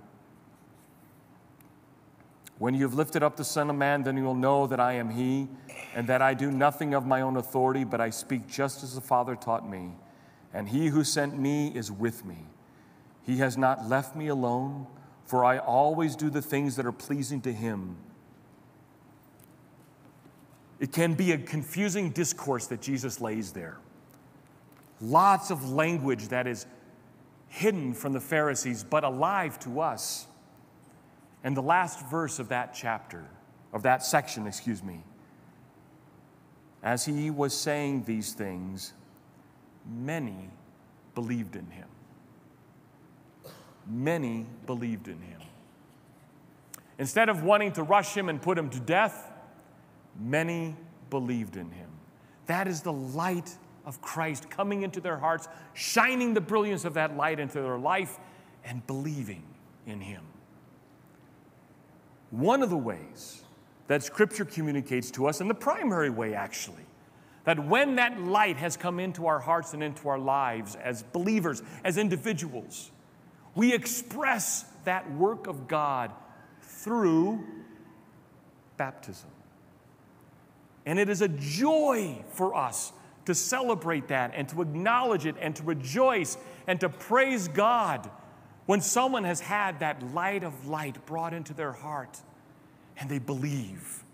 When 2.58 2.74
you 2.74 2.82
have 2.82 2.94
lifted 2.94 3.22
up 3.22 3.36
the 3.36 3.44
Son 3.44 3.70
of 3.70 3.76
Man, 3.76 4.02
then 4.02 4.16
you 4.16 4.24
will 4.24 4.34
know 4.34 4.66
that 4.66 4.80
I 4.80 4.94
am 4.94 5.10
He, 5.10 5.48
and 5.94 6.06
that 6.08 6.22
I 6.22 6.34
do 6.34 6.50
nothing 6.50 6.94
of 6.94 7.06
my 7.06 7.20
own 7.20 7.36
authority, 7.36 7.84
but 7.84 8.00
I 8.00 8.10
speak 8.10 8.48
just 8.48 8.82
as 8.82 8.96
the 8.96 9.00
Father 9.00 9.36
taught 9.36 9.68
me. 9.68 9.92
And 10.52 10.68
He 10.68 10.88
who 10.88 11.04
sent 11.04 11.38
me 11.38 11.68
is 11.68 11.92
with 11.92 12.24
me. 12.24 12.38
He 13.22 13.38
has 13.38 13.56
not 13.56 13.88
left 13.88 14.16
me 14.16 14.26
alone 14.26 14.86
for 15.24 15.44
I 15.44 15.58
always 15.58 16.16
do 16.16 16.30
the 16.30 16.42
things 16.42 16.76
that 16.76 16.86
are 16.86 16.92
pleasing 16.92 17.40
to 17.42 17.52
him. 17.52 17.96
It 20.84 20.92
can 20.92 21.14
be 21.14 21.32
a 21.32 21.38
confusing 21.38 22.10
discourse 22.10 22.66
that 22.66 22.82
Jesus 22.82 23.18
lays 23.18 23.52
there. 23.52 23.78
Lots 25.00 25.50
of 25.50 25.72
language 25.72 26.28
that 26.28 26.46
is 26.46 26.66
hidden 27.48 27.94
from 27.94 28.12
the 28.12 28.20
Pharisees, 28.20 28.84
but 28.84 29.02
alive 29.02 29.58
to 29.60 29.80
us. 29.80 30.26
And 31.42 31.56
the 31.56 31.62
last 31.62 32.04
verse 32.10 32.38
of 32.38 32.50
that 32.50 32.74
chapter, 32.74 33.24
of 33.72 33.82
that 33.84 34.04
section, 34.04 34.46
excuse 34.46 34.82
me, 34.82 35.00
as 36.82 37.06
he 37.06 37.30
was 37.30 37.56
saying 37.56 38.04
these 38.04 38.34
things, 38.34 38.92
many 39.86 40.50
believed 41.14 41.56
in 41.56 41.70
him 41.70 41.88
many 43.86 44.46
believed 44.66 45.08
in 45.08 45.20
him. 45.20 45.40
Instead 46.98 47.28
of 47.28 47.42
wanting 47.42 47.72
to 47.72 47.82
rush 47.82 48.14
him 48.16 48.28
and 48.28 48.40
put 48.40 48.56
him 48.56 48.70
to 48.70 48.80
death, 48.80 49.32
many 50.18 50.76
believed 51.10 51.56
in 51.56 51.70
him. 51.70 51.88
That 52.46 52.68
is 52.68 52.82
the 52.82 52.92
light 52.92 53.56
of 53.84 54.00
Christ 54.00 54.50
coming 54.50 54.82
into 54.82 55.00
their 55.00 55.16
hearts, 55.16 55.48
shining 55.74 56.34
the 56.34 56.40
brilliance 56.40 56.84
of 56.84 56.94
that 56.94 57.16
light 57.16 57.38
into 57.40 57.60
their 57.60 57.78
life, 57.78 58.18
and 58.64 58.86
believing 58.86 59.42
in 59.86 60.00
him. 60.00 60.22
One 62.30 62.62
of 62.62 62.70
the 62.70 62.76
ways 62.76 63.42
that 63.86 64.02
Scripture 64.02 64.44
communicates 64.44 65.10
to 65.12 65.26
us, 65.26 65.40
and 65.40 65.48
the 65.48 65.54
primary 65.54 66.10
way 66.10 66.34
actually, 66.34 66.84
that 67.44 67.64
when 67.64 67.96
that 67.96 68.18
light 68.20 68.56
has 68.56 68.76
come 68.76 68.98
into 68.98 69.26
our 69.26 69.38
hearts 69.38 69.74
and 69.74 69.82
into 69.82 70.08
our 70.08 70.18
lives 70.18 70.76
as 70.76 71.02
believers, 71.02 71.62
as 71.84 71.98
individuals, 71.98 72.90
we 73.54 73.72
express 73.72 74.64
that 74.84 75.10
work 75.12 75.46
of 75.46 75.68
God 75.68 76.10
through 76.62 77.44
baptism. 78.76 79.30
And 80.86 80.98
it 80.98 81.08
is 81.08 81.22
a 81.22 81.28
joy 81.28 82.24
for 82.32 82.54
us 82.54 82.92
to 83.24 83.34
celebrate 83.34 84.08
that 84.08 84.32
and 84.34 84.48
to 84.50 84.60
acknowledge 84.60 85.26
it 85.26 85.36
and 85.40 85.56
to 85.56 85.62
rejoice 85.62 86.36
and 86.66 86.78
to 86.80 86.88
praise 86.88 87.48
God 87.48 88.10
when 88.66 88.80
someone 88.80 89.24
has 89.24 89.40
had 89.40 89.80
that 89.80 90.02
light 90.14 90.44
of 90.44 90.66
light 90.66 91.04
brought 91.06 91.34
into 91.34 91.54
their 91.54 91.72
heart 91.72 92.20
and 92.96 93.10
they 93.10 93.18
believe. 93.18 94.04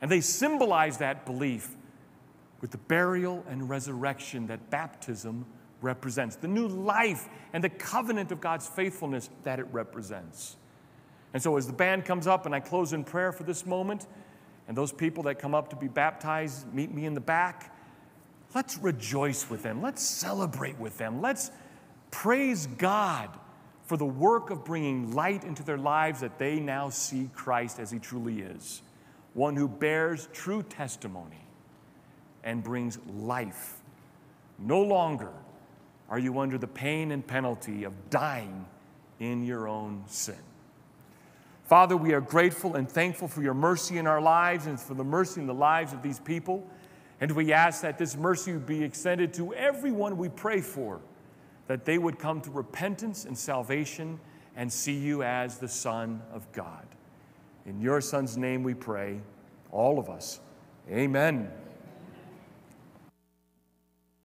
And 0.00 0.10
they 0.10 0.20
symbolize 0.20 0.98
that 0.98 1.26
belief 1.26 1.70
with 2.60 2.70
the 2.70 2.78
burial 2.78 3.44
and 3.48 3.68
resurrection 3.68 4.46
that 4.46 4.70
baptism 4.70 5.46
represents, 5.80 6.36
the 6.36 6.48
new 6.48 6.66
life 6.66 7.28
and 7.52 7.62
the 7.62 7.68
covenant 7.68 8.32
of 8.32 8.40
God's 8.40 8.66
faithfulness 8.66 9.30
that 9.44 9.58
it 9.58 9.66
represents. 9.72 10.56
And 11.34 11.42
so, 11.42 11.56
as 11.56 11.66
the 11.66 11.72
band 11.72 12.04
comes 12.04 12.26
up 12.26 12.46
and 12.46 12.54
I 12.54 12.60
close 12.60 12.92
in 12.92 13.04
prayer 13.04 13.30
for 13.30 13.42
this 13.42 13.66
moment, 13.66 14.06
and 14.68 14.76
those 14.76 14.92
people 14.92 15.24
that 15.24 15.38
come 15.38 15.54
up 15.54 15.70
to 15.70 15.76
be 15.76 15.88
baptized 15.88 16.72
meet 16.72 16.92
me 16.92 17.06
in 17.06 17.14
the 17.14 17.20
back, 17.20 17.74
let's 18.54 18.78
rejoice 18.78 19.48
with 19.48 19.62
them. 19.62 19.82
Let's 19.82 20.02
celebrate 20.02 20.78
with 20.78 20.98
them. 20.98 21.20
Let's 21.20 21.50
praise 22.10 22.66
God 22.66 23.30
for 23.84 23.96
the 23.96 24.06
work 24.06 24.50
of 24.50 24.64
bringing 24.64 25.14
light 25.14 25.44
into 25.44 25.62
their 25.62 25.78
lives 25.78 26.20
that 26.20 26.38
they 26.38 26.58
now 26.58 26.90
see 26.90 27.30
Christ 27.34 27.78
as 27.78 27.90
he 27.90 27.98
truly 27.98 28.40
is 28.40 28.82
one 29.36 29.54
who 29.54 29.68
bears 29.68 30.30
true 30.32 30.62
testimony 30.62 31.46
and 32.42 32.64
brings 32.64 32.98
life. 33.06 33.74
No 34.58 34.80
longer 34.80 35.30
are 36.08 36.18
you 36.18 36.38
under 36.38 36.56
the 36.56 36.66
pain 36.66 37.12
and 37.12 37.24
penalty 37.24 37.84
of 37.84 37.92
dying 38.08 38.64
in 39.20 39.44
your 39.44 39.68
own 39.68 40.04
sin? 40.06 40.45
Father, 41.66 41.96
we 41.96 42.12
are 42.14 42.20
grateful 42.20 42.76
and 42.76 42.88
thankful 42.88 43.26
for 43.26 43.42
your 43.42 43.54
mercy 43.54 43.98
in 43.98 44.06
our 44.06 44.20
lives 44.20 44.66
and 44.66 44.78
for 44.78 44.94
the 44.94 45.02
mercy 45.02 45.40
in 45.40 45.48
the 45.48 45.54
lives 45.54 45.92
of 45.92 46.00
these 46.00 46.20
people. 46.20 46.64
And 47.20 47.32
we 47.32 47.52
ask 47.52 47.82
that 47.82 47.98
this 47.98 48.16
mercy 48.16 48.52
be 48.52 48.84
extended 48.84 49.34
to 49.34 49.52
everyone 49.52 50.16
we 50.16 50.28
pray 50.28 50.60
for, 50.60 51.00
that 51.66 51.84
they 51.84 51.98
would 51.98 52.20
come 52.20 52.40
to 52.42 52.50
repentance 52.52 53.24
and 53.24 53.36
salvation 53.36 54.20
and 54.54 54.72
see 54.72 54.96
you 54.96 55.24
as 55.24 55.58
the 55.58 55.66
Son 55.66 56.22
of 56.32 56.50
God. 56.52 56.86
In 57.66 57.80
your 57.80 58.00
Son's 58.00 58.36
name 58.36 58.62
we 58.62 58.74
pray, 58.74 59.20
all 59.72 59.98
of 59.98 60.08
us. 60.08 60.38
Amen. 60.88 61.50